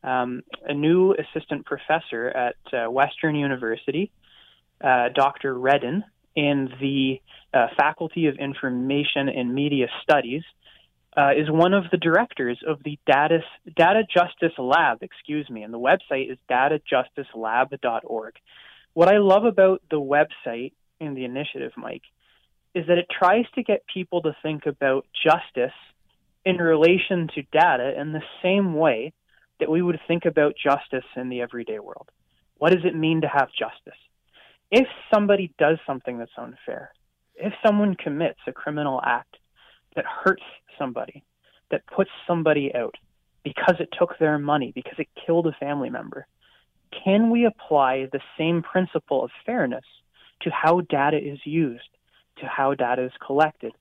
um, 0.05 0.43
a 0.65 0.75
new 0.75 1.15
assistant 1.15 1.65
professor 1.65 2.29
at 2.29 2.57
uh, 2.73 2.91
Western 2.91 3.35
University, 3.35 4.13
uh, 4.83 5.09
Dr. 5.15 5.59
Redden, 5.59 6.05
in 6.37 6.69
the 6.81 7.21
uh, 7.55 7.69
Faculty 7.77 8.27
of 8.27 8.37
Information 8.37 9.29
and 9.29 9.55
Media 9.55 9.87
Studies, 10.03 10.43
uh, 11.17 11.31
is 11.37 11.51
one 11.51 11.75
of 11.75 11.85
the 11.91 11.97
directors 11.97 12.59
of 12.67 12.83
the 12.85 12.99
Data, 13.07 13.41
Data 13.77 14.03
Justice 14.13 14.57
Lab, 14.59 15.03
excuse 15.03 15.49
me, 15.49 15.63
and 15.63 15.73
the 15.73 15.79
website 15.79 16.31
is 16.31 16.39
datajusticelab.org. 16.51 18.35
What 18.95 19.09
I 19.09 19.19
love 19.19 19.45
about 19.45 19.83
the 19.91 20.01
website 20.01 20.73
and 21.01 21.17
the 21.17 21.25
initiative, 21.25 21.73
Mike, 21.77 22.03
is 22.75 22.87
that 22.89 22.99
it 22.99 23.07
tries 23.11 23.45
to 23.55 23.63
get 23.63 23.85
people 23.93 24.23
to 24.23 24.37
think 24.43 24.67
about 24.67 25.07
justice 25.23 25.77
in 26.45 26.57
relation 26.57 27.29
to 27.35 27.43
data 27.53 27.99
in 27.99 28.13
the 28.13 28.23
same 28.43 28.75
way 28.75 29.13
that 29.61 29.71
we 29.71 29.83
would 29.83 30.01
think 30.09 30.25
about 30.25 30.55
justice 30.61 31.09
in 31.17 31.29
the 31.29 31.41
everyday 31.41 31.79
world. 31.79 32.11
What 32.59 32.73
does 32.73 32.85
it 32.85 32.97
mean 32.97 33.21
to 33.21 33.29
have 33.29 33.49
justice? 33.51 33.99
If 34.71 34.87
somebody 35.13 35.53
does 35.59 35.79
something 35.87 36.19
that's 36.19 36.31
unfair, 36.37 36.93
if 37.37 37.53
someone 37.65 37.95
commits 37.95 38.41
a 38.47 38.53
criminal 38.53 39.01
act 39.05 39.37
that 39.97 40.05
hurts 40.07 40.43
somebody, 40.79 41.23
that 41.71 41.87
puts 41.87 42.11
somebody 42.27 42.75
out 42.75 42.95
because 43.43 43.77
it 43.79 43.89
took 43.99 44.19
their 44.19 44.39
money, 44.39 44.73
because 44.75 44.99
it 44.99 45.09
killed 45.27 45.47
a 45.47 45.53
family 45.61 45.91
member, 45.91 46.27
can 47.05 47.31
we 47.31 47.45
apply 47.45 48.09
the 48.13 48.21
same 48.39 48.63
principle 48.63 49.25
of 49.25 49.31
fairness 49.45 49.85
to 50.43 50.51
how 50.51 50.81
data 50.81 51.19
is 51.19 51.39
used, 51.45 51.89
to 52.39 52.47
how 52.47 52.75
data 52.75 53.05
is 53.05 53.13
collected, 53.25 53.73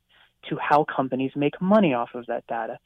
to 0.49 0.57
how 0.57 0.83
companies 0.83 1.31
make 1.35 1.61
money 1.61 1.93
off 1.93 2.09
of 2.13 2.25
that 2.27 2.45
data? 2.47 2.77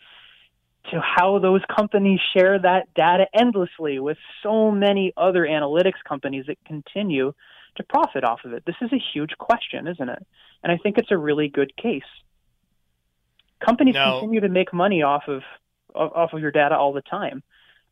to 0.92 1.02
how 1.02 1.40
those 1.40 1.62
companies 1.76 2.20
share 2.34 2.60
that 2.60 2.94
data 2.94 3.26
endlessly 3.34 4.00
with 4.00 4.18
so 4.42 4.72
many 4.72 5.14
other 5.18 5.42
analytics 5.42 6.02
companies 6.08 6.46
that 6.48 6.58
continue 6.66 7.34
to 7.76 7.84
profit 7.84 8.24
off 8.24 8.40
of 8.46 8.54
it. 8.54 8.64
This 8.66 8.76
is 8.82 8.92
a 8.94 9.04
huge 9.14 9.32
question, 9.38 9.88
isn't 9.88 10.10
it? 10.10 10.26
And 10.64 10.72
I 10.72 10.78
think 10.78 10.98
it's 10.98 11.12
a 11.12 11.18
really 11.18 11.50
good 11.50 11.76
case. 11.76 12.02
Companies 13.64 13.96
now, 13.96 14.20
continue 14.20 14.42
to 14.42 14.50
make 14.50 14.74
money 14.74 15.02
off 15.02 15.24
of 15.28 15.42
off 15.96 16.34
of 16.34 16.40
your 16.40 16.52
data 16.52 16.76
all 16.76 16.94
the 16.94 17.02
time, 17.02 17.42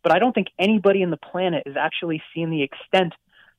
but 0.04 0.12
I 0.12 0.20
don't 0.20 0.34
think 0.34 0.48
anybody 0.60 1.02
in 1.02 1.10
the 1.10 1.18
planet 1.18 1.64
is 1.66 1.76
actually 1.76 2.22
seeing 2.34 2.52
the 2.52 2.62
extent 2.62 3.14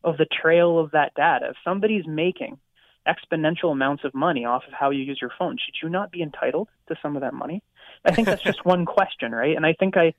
of 0.05 0.17
the 0.17 0.27
trail 0.27 0.79
of 0.79 0.93
that 0.93 1.15
data. 1.15 1.49
If 1.51 1.57
somebody's 1.65 2.07
making 2.07 2.59
exponential 3.07 3.73
amounts 3.73 4.05
of 4.05 4.15
money 4.15 4.45
off 4.45 4.63
of 4.67 4.73
how 4.73 4.91
you 4.91 5.03
use 5.03 5.19
your 5.21 5.33
phone, 5.37 5.57
should 5.59 5.75
you 5.83 5.89
not 5.89 6.13
be 6.13 6.23
entitled 6.23 6.69
to 6.89 6.97
some 7.03 7.17
of 7.17 7.23
that 7.23 7.35
money? 7.35 7.63
I 8.05 8.13
think 8.13 8.27
that's 8.27 8.43
just 8.43 8.65
one 8.65 8.85
question, 8.85 9.33
right? 9.33 9.57
And 9.57 9.67
I 9.67 9.73
think 9.73 9.97
I 9.97 10.15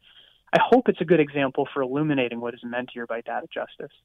I 0.53 0.59
hope 0.61 0.89
it's 0.89 1.01
a 1.01 1.05
good 1.05 1.19
example 1.19 1.67
for 1.73 1.81
illuminating 1.81 2.39
what 2.39 2.53
is 2.53 2.61
meant 2.63 2.89
here 2.93 3.05
by 3.05 3.21
data 3.21 3.47
justice 3.53 3.95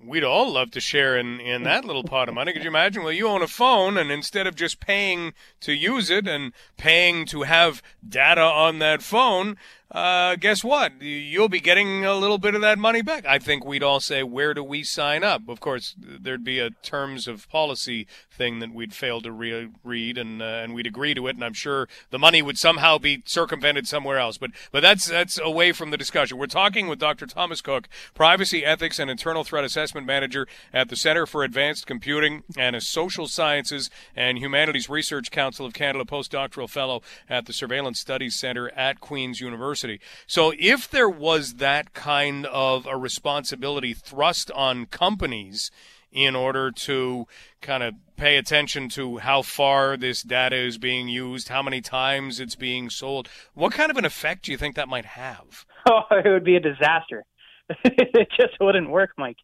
we'd 0.00 0.24
all 0.24 0.52
love 0.52 0.70
to 0.72 0.80
share 0.80 1.16
in, 1.16 1.40
in 1.40 1.62
that 1.64 1.84
little 1.84 2.04
pot 2.04 2.28
of 2.28 2.34
money. 2.34 2.52
Could 2.52 2.62
you 2.62 2.70
imagine? 2.70 3.02
Well, 3.02 3.12
you 3.12 3.28
own 3.28 3.42
a 3.42 3.48
phone, 3.48 3.96
and 3.96 4.10
instead 4.10 4.46
of 4.46 4.54
just 4.54 4.80
paying 4.80 5.34
to 5.60 5.72
use 5.72 6.10
it 6.10 6.26
and 6.26 6.52
paying 6.76 7.26
to 7.26 7.42
have 7.42 7.82
data 8.06 8.42
on 8.42 8.78
that 8.80 9.02
phone, 9.02 9.56
uh, 9.92 10.36
guess 10.36 10.64
what? 10.64 11.02
You'll 11.02 11.50
be 11.50 11.60
getting 11.60 12.06
a 12.06 12.14
little 12.14 12.38
bit 12.38 12.54
of 12.54 12.62
that 12.62 12.78
money 12.78 13.02
back. 13.02 13.26
I 13.26 13.38
think 13.38 13.62
we'd 13.64 13.82
all 13.82 14.00
say, 14.00 14.22
where 14.22 14.54
do 14.54 14.64
we 14.64 14.82
sign 14.84 15.22
up? 15.22 15.46
Of 15.48 15.60
course, 15.60 15.94
there'd 15.98 16.42
be 16.42 16.58
a 16.60 16.70
terms 16.70 17.28
of 17.28 17.48
policy 17.50 18.06
thing 18.30 18.60
that 18.60 18.72
we'd 18.72 18.94
fail 18.94 19.20
to 19.20 19.30
re- 19.30 19.68
read, 19.84 20.16
and 20.16 20.40
uh, 20.40 20.46
and 20.62 20.74
we'd 20.74 20.86
agree 20.86 21.12
to 21.12 21.26
it. 21.26 21.36
And 21.36 21.44
I'm 21.44 21.52
sure 21.52 21.88
the 22.08 22.18
money 22.18 22.40
would 22.40 22.58
somehow 22.58 22.96
be 22.96 23.22
circumvented 23.26 23.86
somewhere 23.86 24.18
else. 24.18 24.38
But 24.38 24.52
but 24.70 24.80
that's 24.80 25.06
that's 25.06 25.38
away 25.38 25.72
from 25.72 25.90
the 25.90 25.98
discussion. 25.98 26.38
We're 26.38 26.46
talking 26.46 26.88
with 26.88 26.98
Dr. 26.98 27.26
Thomas 27.26 27.60
Cook, 27.60 27.86
privacy 28.14 28.64
ethics 28.64 28.98
and 28.98 29.10
internal 29.10 29.44
threat 29.44 29.64
assessment 29.64 30.06
manager 30.06 30.46
at 30.72 30.88
the 30.88 30.96
Center 30.96 31.26
for 31.26 31.44
Advanced 31.44 31.86
Computing 31.86 32.44
and 32.56 32.74
a 32.74 32.80
Social 32.80 33.26
Sciences 33.26 33.90
and 34.16 34.38
Humanities 34.38 34.88
Research 34.88 35.30
Council 35.30 35.66
of 35.66 35.74
Canada 35.74 36.06
postdoctoral 36.06 36.70
fellow 36.70 37.02
at 37.28 37.44
the 37.44 37.52
Surveillance 37.52 38.00
Studies 38.00 38.36
Center 38.36 38.70
at 38.70 38.98
Queen's 38.98 39.40
University. 39.40 39.81
University. 39.82 40.00
So 40.26 40.52
if 40.58 40.88
there 40.88 41.08
was 41.08 41.54
that 41.54 41.92
kind 41.94 42.46
of 42.46 42.86
a 42.86 42.96
responsibility 42.96 43.94
thrust 43.94 44.50
on 44.52 44.86
companies 44.86 45.70
in 46.10 46.36
order 46.36 46.70
to 46.70 47.26
kind 47.62 47.82
of 47.82 47.94
pay 48.16 48.36
attention 48.36 48.88
to 48.90 49.18
how 49.18 49.40
far 49.40 49.96
this 49.96 50.22
data 50.22 50.56
is 50.56 50.76
being 50.76 51.08
used, 51.08 51.48
how 51.48 51.62
many 51.62 51.80
times 51.80 52.38
it's 52.38 52.54
being 52.54 52.90
sold, 52.90 53.28
what 53.54 53.72
kind 53.72 53.90
of 53.90 53.96
an 53.96 54.04
effect 54.04 54.44
do 54.44 54.52
you 54.52 54.58
think 54.58 54.76
that 54.76 54.88
might 54.88 55.06
have? 55.06 55.64
Oh, 55.84 56.02
it 56.12 56.28
would 56.28 56.44
be 56.44 56.54
a 56.54 56.60
disaster. 56.60 57.24
it 57.84 58.28
just 58.36 58.60
wouldn't 58.60 58.88
work, 58.88 59.10
Mike. 59.18 59.38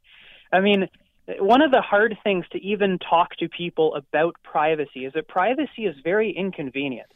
I 0.53 0.61
mean, 0.61 0.87
one 1.41 1.63
of 1.63 1.73
the 1.73 1.81
hard 1.81 2.17
things 2.23 2.45
to 2.53 2.63
even 2.63 3.01
talk 3.01 3.35
to 3.39 3.49
people 3.49 3.93
about 3.97 4.37
privacy 4.45 5.05
is 5.05 5.15
that 5.15 5.27
privacy 5.27 5.87
is 5.87 5.97
very 6.05 6.31
inconvenient. 6.31 7.09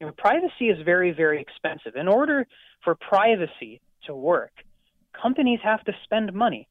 You 0.00 0.06
know, 0.06 0.12
privacy 0.16 0.68
is 0.68 0.78
very, 0.84 1.12
very 1.12 1.40
expensive. 1.40 1.96
In 1.96 2.08
order 2.08 2.46
for 2.84 2.94
privacy 2.94 3.80
to 4.06 4.14
work, 4.14 4.52
companies 5.20 5.60
have 5.62 5.82
to 5.84 5.92
spend 6.04 6.32
money. 6.32 6.68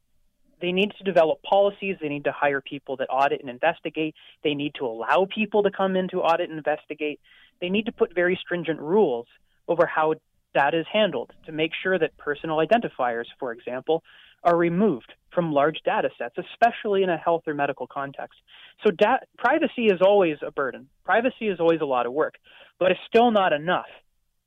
They 0.61 0.71
need 0.71 0.91
to 0.97 1.03
develop 1.03 1.41
policies. 1.43 1.97
They 2.01 2.07
need 2.07 2.23
to 2.25 2.31
hire 2.31 2.61
people 2.61 2.97
that 2.97 3.07
audit 3.09 3.41
and 3.41 3.49
investigate. 3.49 4.15
They 4.43 4.53
need 4.53 4.73
to 4.75 4.85
allow 4.85 5.27
people 5.33 5.63
to 5.63 5.71
come 5.71 5.95
in 5.95 6.07
to 6.09 6.21
audit 6.21 6.49
and 6.49 6.57
investigate. 6.57 7.19
They 7.59 7.69
need 7.69 7.87
to 7.87 7.91
put 7.91 8.13
very 8.13 8.37
stringent 8.41 8.79
rules 8.79 9.27
over 9.67 9.85
how 9.85 10.15
data 10.53 10.79
is 10.79 10.85
handled 10.91 11.31
to 11.45 11.51
make 11.51 11.71
sure 11.83 11.99
that 11.99 12.17
personal 12.17 12.57
identifiers, 12.57 13.25
for 13.39 13.51
example, 13.51 14.03
are 14.43 14.55
removed 14.55 15.11
from 15.33 15.51
large 15.51 15.79
data 15.83 16.09
sets, 16.17 16.35
especially 16.37 17.03
in 17.03 17.09
a 17.09 17.17
health 17.17 17.43
or 17.47 17.53
medical 17.53 17.87
context. 17.87 18.39
So 18.85 18.91
da- 18.91 19.17
privacy 19.37 19.87
is 19.87 20.01
always 20.01 20.37
a 20.45 20.51
burden. 20.51 20.87
Privacy 21.03 21.47
is 21.47 21.59
always 21.59 21.81
a 21.81 21.85
lot 21.85 22.05
of 22.05 22.13
work, 22.13 22.35
but 22.79 22.91
it's 22.91 22.99
still 23.07 23.31
not 23.31 23.53
enough, 23.53 23.89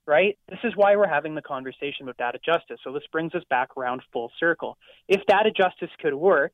right? 0.06 0.38
This 0.48 0.60
is 0.64 0.72
why 0.76 0.96
we're 0.96 1.08
having 1.08 1.34
the 1.34 1.42
conversation 1.42 2.02
about 2.02 2.16
data 2.16 2.38
justice. 2.44 2.78
So 2.84 2.92
this 2.92 3.04
brings 3.12 3.34
us 3.34 3.42
back 3.48 3.76
around 3.76 4.02
full 4.12 4.30
circle. 4.38 4.76
If 5.08 5.24
data 5.26 5.50
justice 5.50 5.90
could 6.00 6.14
work 6.14 6.52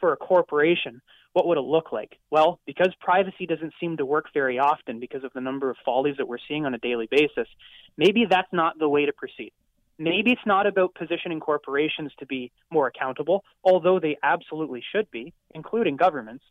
for 0.00 0.12
a 0.12 0.16
corporation, 0.16 1.00
what 1.32 1.46
would 1.46 1.58
it 1.58 1.62
look 1.62 1.92
like? 1.92 2.18
Well, 2.30 2.60
because 2.66 2.92
privacy 3.00 3.46
doesn't 3.46 3.72
seem 3.80 3.96
to 3.96 4.06
work 4.06 4.26
very 4.34 4.58
often 4.58 5.00
because 5.00 5.24
of 5.24 5.32
the 5.34 5.40
number 5.40 5.70
of 5.70 5.76
follies 5.84 6.16
that 6.18 6.28
we're 6.28 6.38
seeing 6.46 6.66
on 6.66 6.74
a 6.74 6.78
daily 6.78 7.08
basis, 7.10 7.48
maybe 7.96 8.26
that's 8.28 8.52
not 8.52 8.78
the 8.78 8.88
way 8.88 9.06
to 9.06 9.12
proceed. 9.12 9.52
Maybe 9.98 10.32
it's 10.32 10.46
not 10.46 10.66
about 10.66 10.94
positioning 10.94 11.38
corporations 11.40 12.12
to 12.18 12.26
be 12.26 12.50
more 12.70 12.88
accountable, 12.88 13.44
although 13.62 14.00
they 14.00 14.16
absolutely 14.22 14.82
should 14.92 15.10
be, 15.10 15.32
including 15.54 15.96
governments. 15.96 16.44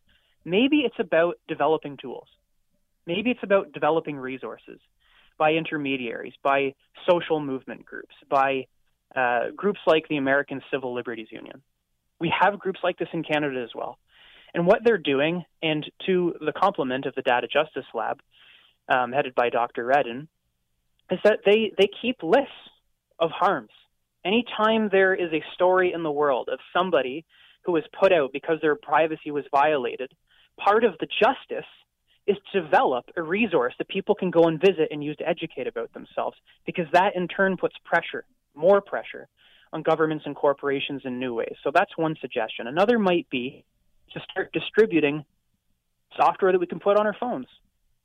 Maybe 0.45 0.77
it's 0.85 0.95
about 0.99 1.37
developing 1.47 1.97
tools. 1.97 2.27
Maybe 3.05 3.31
it's 3.31 3.43
about 3.43 3.73
developing 3.73 4.17
resources 4.17 4.79
by 5.37 5.53
intermediaries, 5.53 6.33
by 6.43 6.75
social 7.09 7.39
movement 7.39 7.85
groups, 7.85 8.13
by 8.29 8.67
uh, 9.15 9.49
groups 9.55 9.79
like 9.87 10.07
the 10.07 10.17
American 10.17 10.61
Civil 10.71 10.93
Liberties 10.93 11.27
Union. 11.31 11.61
We 12.19 12.31
have 12.39 12.59
groups 12.59 12.79
like 12.83 12.97
this 12.99 13.09
in 13.13 13.23
Canada 13.23 13.61
as 13.63 13.71
well. 13.73 13.97
And 14.53 14.67
what 14.67 14.81
they're 14.83 14.97
doing, 14.97 15.43
and 15.63 15.89
to 16.05 16.35
the 16.39 16.51
complement 16.51 17.05
of 17.05 17.15
the 17.15 17.21
Data 17.21 17.47
Justice 17.51 17.85
Lab, 17.93 18.19
um, 18.89 19.11
headed 19.11 19.33
by 19.33 19.49
Dr. 19.49 19.85
Redden, 19.85 20.27
is 21.09 21.19
that 21.23 21.39
they, 21.45 21.71
they 21.77 21.89
keep 22.01 22.17
lists 22.21 22.51
of 23.17 23.31
harms. 23.31 23.71
Anytime 24.23 24.89
there 24.91 25.15
is 25.15 25.31
a 25.33 25.43
story 25.53 25.93
in 25.93 26.03
the 26.03 26.11
world 26.11 26.49
of 26.51 26.59
somebody 26.75 27.25
who 27.65 27.71
was 27.71 27.83
put 27.99 28.11
out 28.11 28.31
because 28.33 28.59
their 28.61 28.75
privacy 28.75 29.31
was 29.31 29.45
violated, 29.51 30.11
part 30.59 30.83
of 30.83 30.93
the 30.99 31.07
justice 31.07 31.65
is 32.27 32.37
to 32.51 32.61
develop 32.61 33.05
a 33.17 33.21
resource 33.21 33.73
that 33.77 33.87
people 33.87 34.15
can 34.15 34.29
go 34.29 34.43
and 34.43 34.59
visit 34.59 34.89
and 34.91 35.03
use 35.03 35.17
to 35.17 35.27
educate 35.27 35.67
about 35.67 35.91
themselves, 35.93 36.37
because 36.65 36.85
that 36.93 37.15
in 37.15 37.27
turn 37.27 37.57
puts 37.57 37.75
pressure, 37.83 38.25
more 38.55 38.81
pressure, 38.81 39.27
on 39.73 39.81
governments 39.81 40.25
and 40.25 40.35
corporations 40.35 41.01
in 41.05 41.19
new 41.19 41.33
ways. 41.33 41.55
So 41.63 41.71
that's 41.73 41.97
one 41.97 42.15
suggestion. 42.19 42.67
Another 42.67 42.99
might 42.99 43.29
be 43.29 43.63
to 44.13 44.19
start 44.29 44.51
distributing 44.51 45.23
software 46.17 46.51
that 46.51 46.59
we 46.59 46.67
can 46.67 46.79
put 46.79 46.99
on 46.99 47.05
our 47.05 47.15
phones 47.19 47.47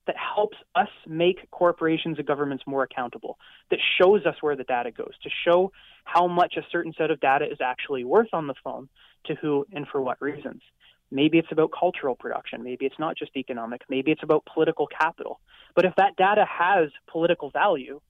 that 0.06 0.14
helps 0.16 0.56
us 0.76 0.88
make 1.08 1.50
corporations 1.50 2.16
and 2.18 2.26
governments 2.26 2.62
more 2.64 2.84
accountable, 2.84 3.36
that 3.70 3.80
shows 4.00 4.24
us 4.24 4.36
where 4.40 4.54
the 4.54 4.62
data 4.62 4.92
goes, 4.92 5.10
to 5.24 5.30
show 5.44 5.72
how 6.04 6.28
much 6.28 6.54
a 6.56 6.62
certain 6.70 6.94
set 6.96 7.10
of 7.10 7.18
data 7.18 7.44
is 7.44 7.58
actually 7.60 8.04
worth 8.04 8.28
on 8.32 8.46
the 8.46 8.54
phone 8.62 8.88
to 9.24 9.34
who 9.34 9.66
and 9.72 9.88
for 9.88 10.00
what 10.00 10.22
reasons. 10.22 10.62
Maybe 11.10 11.38
it's 11.38 11.52
about 11.52 11.70
cultural 11.78 12.14
production. 12.14 12.62
Maybe 12.62 12.84
it's 12.86 12.98
not 12.98 13.16
just 13.16 13.36
economic. 13.36 13.82
Maybe 13.88 14.10
it's 14.10 14.22
about 14.22 14.46
political 14.52 14.86
capital. 14.86 15.40
But 15.74 15.84
if 15.84 15.94
that 15.96 16.16
data 16.16 16.44
has 16.48 16.90
political 17.10 17.50
value, 17.50 18.00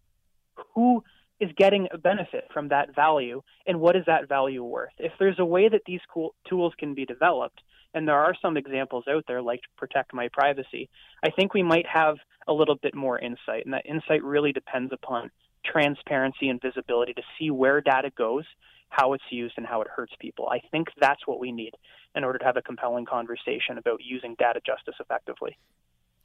who 0.74 1.02
is 1.38 1.50
getting 1.56 1.88
a 1.92 1.98
benefit 1.98 2.44
from 2.52 2.68
that 2.68 2.94
value 2.94 3.42
and 3.66 3.80
what 3.80 3.96
is 3.96 4.04
that 4.06 4.28
value 4.28 4.64
worth? 4.64 4.92
If 4.98 5.12
there's 5.18 5.38
a 5.38 5.44
way 5.44 5.68
that 5.68 5.82
these 5.86 6.00
cool 6.12 6.34
tools 6.48 6.72
can 6.78 6.94
be 6.94 7.04
developed 7.04 7.60
and 7.96 8.06
there 8.06 8.18
are 8.18 8.34
some 8.40 8.56
examples 8.56 9.04
out 9.08 9.24
there 9.26 9.42
like 9.42 9.60
protect 9.76 10.12
my 10.14 10.28
privacy 10.32 10.88
i 11.24 11.30
think 11.30 11.54
we 11.54 11.62
might 11.62 11.86
have 11.86 12.16
a 12.46 12.52
little 12.52 12.76
bit 12.76 12.94
more 12.94 13.18
insight 13.18 13.64
and 13.64 13.72
that 13.72 13.86
insight 13.86 14.22
really 14.22 14.52
depends 14.52 14.92
upon 14.92 15.30
transparency 15.64 16.48
and 16.48 16.60
visibility 16.60 17.12
to 17.14 17.22
see 17.38 17.50
where 17.50 17.80
data 17.80 18.10
goes 18.16 18.44
how 18.88 19.12
it's 19.12 19.24
used 19.30 19.54
and 19.56 19.66
how 19.66 19.80
it 19.82 19.88
hurts 19.88 20.12
people. 20.20 20.48
I 20.48 20.60
think 20.70 20.88
that's 21.00 21.26
what 21.26 21.40
we 21.40 21.52
need 21.52 21.74
in 22.14 22.24
order 22.24 22.38
to 22.38 22.44
have 22.44 22.56
a 22.56 22.62
compelling 22.62 23.04
conversation 23.04 23.78
about 23.78 24.00
using 24.02 24.34
data 24.38 24.60
justice 24.64 24.94
effectively 25.00 25.58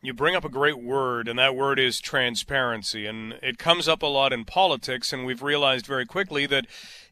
you 0.04 0.14
bring 0.14 0.36
up 0.36 0.44
a 0.44 0.50
great 0.50 0.82
word, 0.82 1.28
and 1.28 1.38
that 1.38 1.56
word 1.56 1.80
is 1.80 2.02
transparency. 2.02 3.06
And 3.06 3.34
it 3.44 3.60
comes 3.60 3.88
up 3.88 4.02
a 4.02 4.08
lot 4.08 4.34
in 4.34 4.46
politics, 4.46 5.14
and 5.14 5.26
we've 5.26 5.44
realized 5.44 5.86
very 5.86 6.08
quickly 6.08 6.48
that 6.48 6.66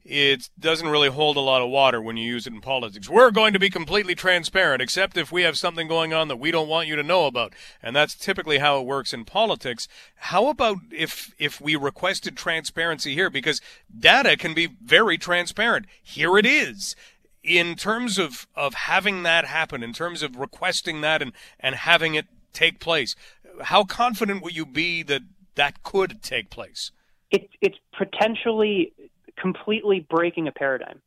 it 0.04 0.50
doesn't 0.60 0.88
really 0.88 1.10
hold 1.10 1.38
a 1.38 1.42
lot 1.42 1.62
of 1.62 1.70
water 1.70 2.02
when 2.02 2.18
you 2.18 2.26
use 2.26 2.48
it 2.48 2.54
in 2.54 2.62
politics. 2.62 3.08
We're 3.08 3.30
going 3.30 3.54
to 3.54 3.60
be 3.60 3.70
completely 3.70 4.16
transparent, 4.16 4.82
except 4.82 5.18
if 5.18 5.32
we 5.32 5.44
have 5.44 5.56
something 5.56 5.88
going 5.88 6.14
on 6.14 6.30
that 6.30 6.38
we 6.38 6.50
don't 6.50 6.68
want 6.68 6.88
you 6.88 6.96
to 6.96 7.04
know 7.04 7.28
about. 7.28 7.54
And 7.84 7.96
that's 7.96 8.16
typically 8.16 8.58
how 8.58 8.80
it 8.80 8.88
works 8.88 9.14
in 9.14 9.24
politics. 9.24 9.88
How 10.16 10.48
about 10.48 10.78
if, 10.92 11.36
if 11.38 11.62
we 11.62 11.76
requested 11.76 12.36
transparency 12.36 13.14
here? 13.14 13.30
Because 13.30 13.62
data 13.96 14.36
can 14.36 14.56
be 14.56 14.68
very 14.84 15.20
transparent. 15.20 15.86
Here 16.02 16.40
it 16.40 16.46
is 16.48 16.96
in 17.44 17.76
terms 17.76 18.18
of, 18.18 18.48
of 18.56 18.74
having 18.74 19.22
that 19.24 19.46
happen, 19.46 19.84
in 19.84 19.94
terms 19.94 20.24
of 20.24 20.38
requesting 20.38 21.02
that 21.02 21.22
and, 21.22 21.34
and 21.60 21.76
having 21.76 22.16
it 22.16 22.26
take 22.54 22.80
place. 22.80 23.16
How 23.62 23.84
confident 23.84 24.44
will 24.44 24.52
you 24.52 24.66
be 24.66 25.04
that 25.04 25.22
that 25.56 25.84
could 25.84 26.22
take 26.22 26.50
place? 26.50 26.92
It, 27.32 27.50
it's 27.62 27.78
potentially 27.98 28.94
completely 29.38 30.06
breaking 30.10 30.48
a 30.48 30.52
paradigm. 30.52 31.02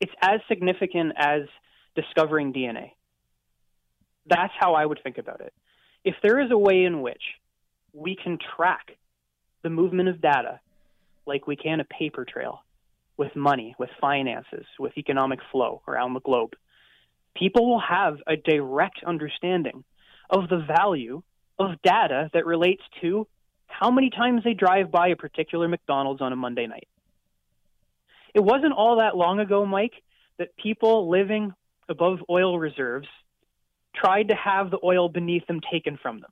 It's 0.00 0.12
as 0.20 0.40
significant 0.48 1.12
as 1.16 1.42
discovering 1.94 2.52
DNA. 2.52 2.92
That's 4.26 4.52
how 4.58 4.74
I 4.74 4.86
would 4.86 5.00
think 5.02 5.18
about 5.18 5.40
it. 5.40 5.52
If 6.04 6.16
there 6.22 6.40
is 6.40 6.50
a 6.50 6.58
way 6.58 6.84
in 6.84 7.02
which 7.02 7.22
we 7.92 8.16
can 8.16 8.38
track 8.56 8.96
the 9.62 9.70
movement 9.70 10.08
of 10.08 10.20
data 10.20 10.60
like 11.26 11.46
we 11.46 11.56
can 11.56 11.80
a 11.80 11.84
paper 11.84 12.24
trail 12.24 12.62
with 13.16 13.34
money, 13.36 13.74
with 13.78 13.90
finances, 14.00 14.66
with 14.78 14.96
economic 14.98 15.38
flow 15.50 15.82
around 15.86 16.14
the 16.14 16.20
globe, 16.20 16.54
people 17.36 17.68
will 17.68 17.80
have 17.80 18.16
a 18.26 18.36
direct 18.36 19.04
understanding 19.06 19.84
of 20.32 20.48
the 20.48 20.64
value 20.66 21.22
of 21.58 21.80
data 21.82 22.30
that 22.32 22.46
relates 22.46 22.82
to 23.02 23.28
how 23.66 23.90
many 23.90 24.10
times 24.10 24.42
they 24.42 24.54
drive 24.54 24.90
by 24.90 25.08
a 25.08 25.16
particular 25.16 25.68
McDonald's 25.68 26.22
on 26.22 26.32
a 26.32 26.36
Monday 26.36 26.66
night. 26.66 26.88
It 28.34 28.40
wasn't 28.40 28.72
all 28.72 28.98
that 28.98 29.16
long 29.16 29.40
ago, 29.40 29.66
Mike, 29.66 29.92
that 30.38 30.56
people 30.56 31.10
living 31.10 31.52
above 31.88 32.18
oil 32.30 32.58
reserves 32.58 33.06
tried 33.94 34.28
to 34.28 34.34
have 34.34 34.70
the 34.70 34.78
oil 34.82 35.08
beneath 35.10 35.46
them 35.46 35.60
taken 35.70 35.98
from 36.00 36.20
them. 36.20 36.30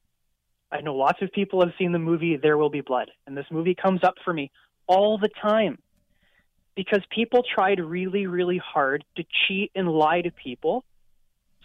I 0.73 0.81
know 0.81 0.95
lots 0.95 1.21
of 1.21 1.31
people 1.33 1.61
have 1.61 1.75
seen 1.79 1.93
the 1.93 1.99
movie 1.99 2.37
There 2.37 2.57
Will 2.57 2.71
Be 2.71 2.81
Blood, 2.81 3.11
and 3.27 3.37
this 3.37 3.47
movie 3.51 3.75
comes 3.75 4.03
up 4.03 4.15
for 4.25 4.33
me 4.33 4.51
all 4.87 5.19
the 5.19 5.29
time 5.43 5.79
because 6.75 7.01
people 7.11 7.43
tried 7.43 7.81
really, 7.81 8.27
really 8.27 8.59
hard 8.59 9.05
to 9.17 9.25
cheat 9.47 9.73
and 9.75 9.89
lie 9.89 10.23
to 10.23 10.31
people 10.31 10.85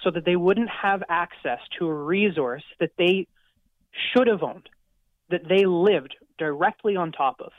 so 0.03 0.11
that 0.11 0.25
they 0.25 0.35
wouldn't 0.35 0.69
have 0.69 1.03
access 1.09 1.59
to 1.79 1.87
a 1.87 1.93
resource 1.93 2.63
that 2.79 2.91
they 2.97 3.27
should 4.13 4.27
have 4.27 4.43
owned, 4.43 4.69
that 5.29 5.47
they 5.47 5.65
lived 5.65 6.15
directly 6.37 6.95
on 6.95 7.11
top 7.11 7.39
of. 7.39 7.51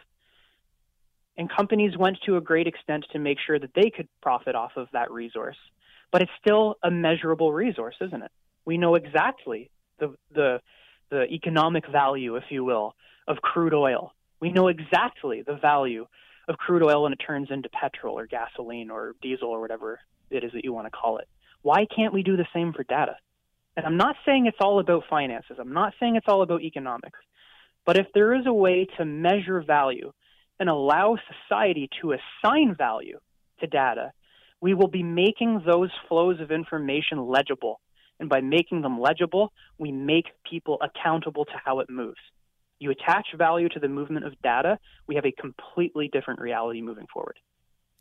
And 1.39 1.51
companies 1.51 1.97
went 1.97 2.19
to 2.27 2.37
a 2.37 2.41
great 2.41 2.67
extent 2.67 3.07
to 3.13 3.19
make 3.19 3.39
sure 3.47 3.59
that 3.59 3.75
they 3.75 3.91
could 3.91 4.09
profit 4.23 4.55
off 4.55 4.73
of 4.77 4.89
that 4.93 5.11
resource. 5.11 5.57
But 6.13 6.23
it's 6.23 6.31
still 6.41 6.77
a 6.83 6.91
measurable 6.91 7.53
resource, 7.53 7.97
isn't 8.01 8.23
it? 8.23 8.31
We 8.65 8.79
know 8.79 8.95
exactly 8.95 9.71
the, 9.99 10.15
the, 10.33 10.61
the 11.11 11.25
economic 11.25 11.85
value, 11.91 12.37
if 12.37 12.45
you 12.51 12.65
will, 12.65 12.95
of 13.29 13.39
crude 13.39 13.75
oil. 13.75 14.13
We 14.41 14.51
know 14.51 14.69
exactly 14.69 15.43
the 15.43 15.57
value 15.57 16.07
of 16.49 16.57
crude 16.59 16.83
oil 16.83 17.03
when 17.03 17.13
it 17.13 17.17
turns 17.17 17.49
into 17.51 17.69
petrol 17.69 18.19
or 18.19 18.27
gasoline 18.27 18.91
or 18.91 19.15
diesel 19.21 19.49
or 19.49 19.61
whatever 19.61 20.01
it 20.31 20.45
is 20.45 20.53
that 20.53 20.65
you 20.65 20.73
want 20.73 20.87
to 20.87 20.91
call 20.91 21.19
it. 21.19 21.29
Why 21.67 21.85
can't 21.85 22.15
we 22.15 22.23
do 22.23 22.37
the 22.37 22.47
same 22.55 22.73
for 22.73 22.85
data? 22.85 23.17
And 23.77 23.85
I'm 23.85 23.97
not 23.97 24.15
saying 24.25 24.47
it's 24.47 24.61
all 24.61 24.79
about 24.79 25.03
finances. 25.11 25.57
I'm 25.61 25.73
not 25.73 25.95
saying 25.99 26.15
it's 26.15 26.29
all 26.29 26.43
about 26.43 26.63
economics. 26.63 27.19
But 27.85 27.97
if 27.97 28.07
there 28.15 28.35
is 28.35 28.47
a 28.47 28.53
way 28.53 28.87
to 28.99 29.05
measure 29.05 29.61
value 29.67 30.13
and 30.61 30.69
allow 30.69 31.19
society 31.33 31.91
to 32.01 32.15
assign 32.15 32.77
value 32.79 33.19
to 33.59 33.67
data, 33.67 34.13
we 34.61 34.75
will 34.75 34.87
be 34.87 35.03
making 35.03 35.65
those 35.67 35.91
flows 36.09 36.41
of 36.41 36.53
information 36.53 37.27
legible. 37.27 37.81
And 38.21 38.29
by 38.29 38.43
making 38.43 38.83
them 38.83 39.01
legible, 39.01 39.53
we 39.77 39.91
make 39.91 40.27
people 40.49 40.79
accountable 40.81 41.47
to 41.47 41.61
how 41.65 41.81
it 41.81 41.91
moves. 41.91 42.21
You 42.79 42.93
attach 42.93 43.27
value 43.37 43.69
to 43.71 43.81
the 43.81 43.89
movement 43.89 44.25
of 44.25 44.41
data, 44.41 44.79
we 45.09 45.17
have 45.17 45.27
a 45.27 45.33
completely 45.33 46.09
different 46.13 46.39
reality 46.41 46.81
moving 46.81 47.09
forward. 47.13 47.41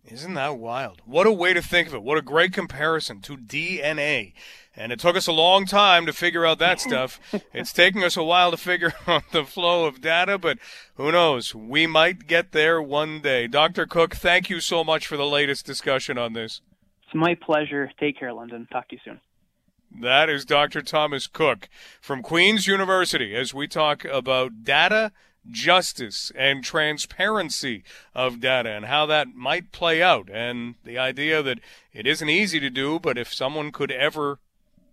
Isn't 0.08 0.36
that 0.36 0.60
wild? 0.60 1.02
What 1.06 1.26
a 1.26 1.32
way 1.32 1.54
to 1.54 1.64
think 1.64 1.88
of 1.88 1.96
it. 1.96 2.04
What 2.04 2.18
a 2.18 2.22
great 2.22 2.54
comparison 2.54 3.22
to 3.22 3.36
DNA. 3.36 4.34
And 4.76 4.92
it 4.92 5.00
took 5.00 5.16
us 5.16 5.26
a 5.26 5.32
long 5.32 5.66
time 5.66 6.06
to 6.06 6.14
figure 6.14 6.46
out 6.46 6.60
that 6.60 6.80
stuff. 6.80 7.20
it's 7.54 7.74
taking 7.74 8.04
us 8.04 8.16
a 8.16 8.24
while 8.24 8.52
to 8.52 8.58
figure 8.58 8.94
out 9.08 9.24
the 9.32 9.46
flow 9.46 9.86
of 9.86 10.02
data, 10.02 10.38
but 10.38 10.60
who 10.96 11.12
knows? 11.12 11.56
We 11.56 11.88
might 11.88 12.28
get 12.28 12.52
there 12.52 12.80
one 12.82 13.20
day. 13.20 13.48
Dr. 13.48 13.88
Cook, 13.88 14.16
thank 14.16 14.50
you 14.50 14.60
so 14.60 14.84
much 14.84 15.08
for 15.08 15.18
the 15.18 15.26
latest 15.26 15.66
discussion 15.66 16.20
on 16.20 16.34
this. 16.34 16.62
It's 17.04 17.16
my 17.16 17.36
pleasure. 17.36 17.90
Take 18.00 18.20
care, 18.20 18.34
London. 18.34 18.68
Talk 18.72 18.90
to 18.90 18.96
you 18.96 19.02
soon. 19.04 19.22
That 20.02 20.30
is 20.30 20.46
Dr. 20.46 20.82
Thomas 20.82 21.26
Cook 21.26 21.68
from 22.02 22.22
Queen's 22.22 22.68
University 22.68 23.34
as 23.34 23.54
we 23.54 23.68
talk 23.68 24.06
about 24.06 24.64
data 24.64 25.14
justice 25.50 26.32
and 26.36 26.64
transparency 26.64 27.84
of 28.14 28.40
data 28.40 28.70
and 28.70 28.86
how 28.86 29.06
that 29.06 29.36
might 29.36 29.72
play 29.72 30.02
out. 30.02 30.30
And 30.32 30.76
the 30.84 30.98
idea 30.98 31.42
that 31.44 31.60
it 31.94 32.08
isn't 32.08 32.30
easy 32.30 32.60
to 32.60 32.70
do, 32.70 33.00
but 33.00 33.18
if 33.18 33.34
someone 33.34 33.72
could 33.72 33.92
ever 33.92 34.40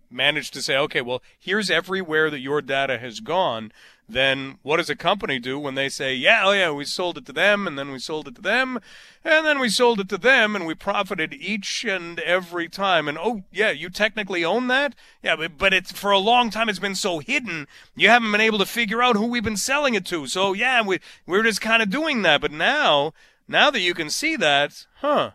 manage 0.09 0.51
to 0.51 0.61
say, 0.61 0.77
okay, 0.77 1.01
well, 1.01 1.21
here's 1.39 1.71
everywhere 1.71 2.29
that 2.29 2.39
your 2.39 2.61
data 2.61 2.99
has 2.99 3.19
gone, 3.19 3.71
then 4.07 4.57
what 4.63 4.77
does 4.77 4.89
a 4.89 4.95
company 4.95 5.39
do 5.39 5.57
when 5.57 5.75
they 5.75 5.89
say, 5.89 6.13
yeah, 6.13 6.41
oh 6.43 6.51
yeah, 6.51 6.71
we 6.71 6.85
sold 6.85 7.17
it 7.17 7.25
to 7.25 7.33
them, 7.33 7.67
and 7.67 7.79
then 7.79 7.91
we 7.91 7.99
sold 7.99 8.27
it 8.27 8.35
to 8.35 8.41
them, 8.41 8.79
and 9.23 9.45
then 9.45 9.59
we 9.59 9.69
sold 9.69 9.99
it 9.99 10.09
to 10.09 10.17
them, 10.17 10.55
and 10.55 10.65
we 10.65 10.75
profited 10.75 11.33
each 11.33 11.85
and 11.85 12.19
every 12.19 12.67
time, 12.67 13.07
and 13.07 13.17
oh 13.17 13.43
yeah, 13.51 13.71
you 13.71 13.89
technically 13.89 14.43
own 14.43 14.67
that, 14.67 14.93
yeah, 15.23 15.35
but, 15.35 15.57
but 15.57 15.73
it's 15.73 15.91
for 15.91 16.11
a 16.11 16.19
long 16.19 16.49
time 16.49 16.69
it's 16.69 16.79
been 16.79 16.95
so 16.95 17.19
hidden, 17.19 17.67
you 17.95 18.09
haven't 18.09 18.31
been 18.31 18.41
able 18.41 18.59
to 18.59 18.65
figure 18.65 19.01
out 19.01 19.15
who 19.15 19.27
we've 19.27 19.43
been 19.43 19.57
selling 19.57 19.93
it 19.93 20.05
to. 20.07 20.27
So 20.27 20.53
yeah, 20.53 20.81
we 20.81 20.99
we're 21.25 21.43
just 21.43 21.61
kind 21.61 21.81
of 21.81 21.89
doing 21.89 22.21
that, 22.23 22.41
but 22.41 22.51
now, 22.51 23.13
now 23.47 23.71
that 23.71 23.81
you 23.81 23.93
can 23.93 24.09
see 24.09 24.35
that, 24.35 24.85
huh? 24.97 25.31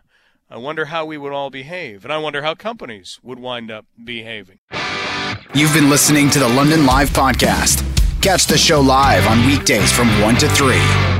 I 0.51 0.57
wonder 0.57 0.85
how 0.85 1.05
we 1.05 1.17
would 1.17 1.31
all 1.31 1.51
behave, 1.51 2.03
and 2.03 2.11
I 2.11 2.17
wonder 2.17 2.41
how 2.41 2.55
companies 2.55 3.19
would 3.21 3.39
wind 3.39 3.69
up 3.69 3.85
behaving. 4.03 4.59
You've 5.53 5.73
been 5.73 5.89
listening 5.89 6.29
to 6.31 6.39
the 6.39 6.49
London 6.49 6.85
Live 6.87 7.09
Podcast. 7.09 7.98
Catch 8.21 8.47
the 8.47 8.57
show 8.57 8.81
live 8.81 9.25
on 9.27 9.45
weekdays 9.45 9.93
from 9.93 10.07
1 10.21 10.35
to 10.35 10.49
3. 10.49 11.18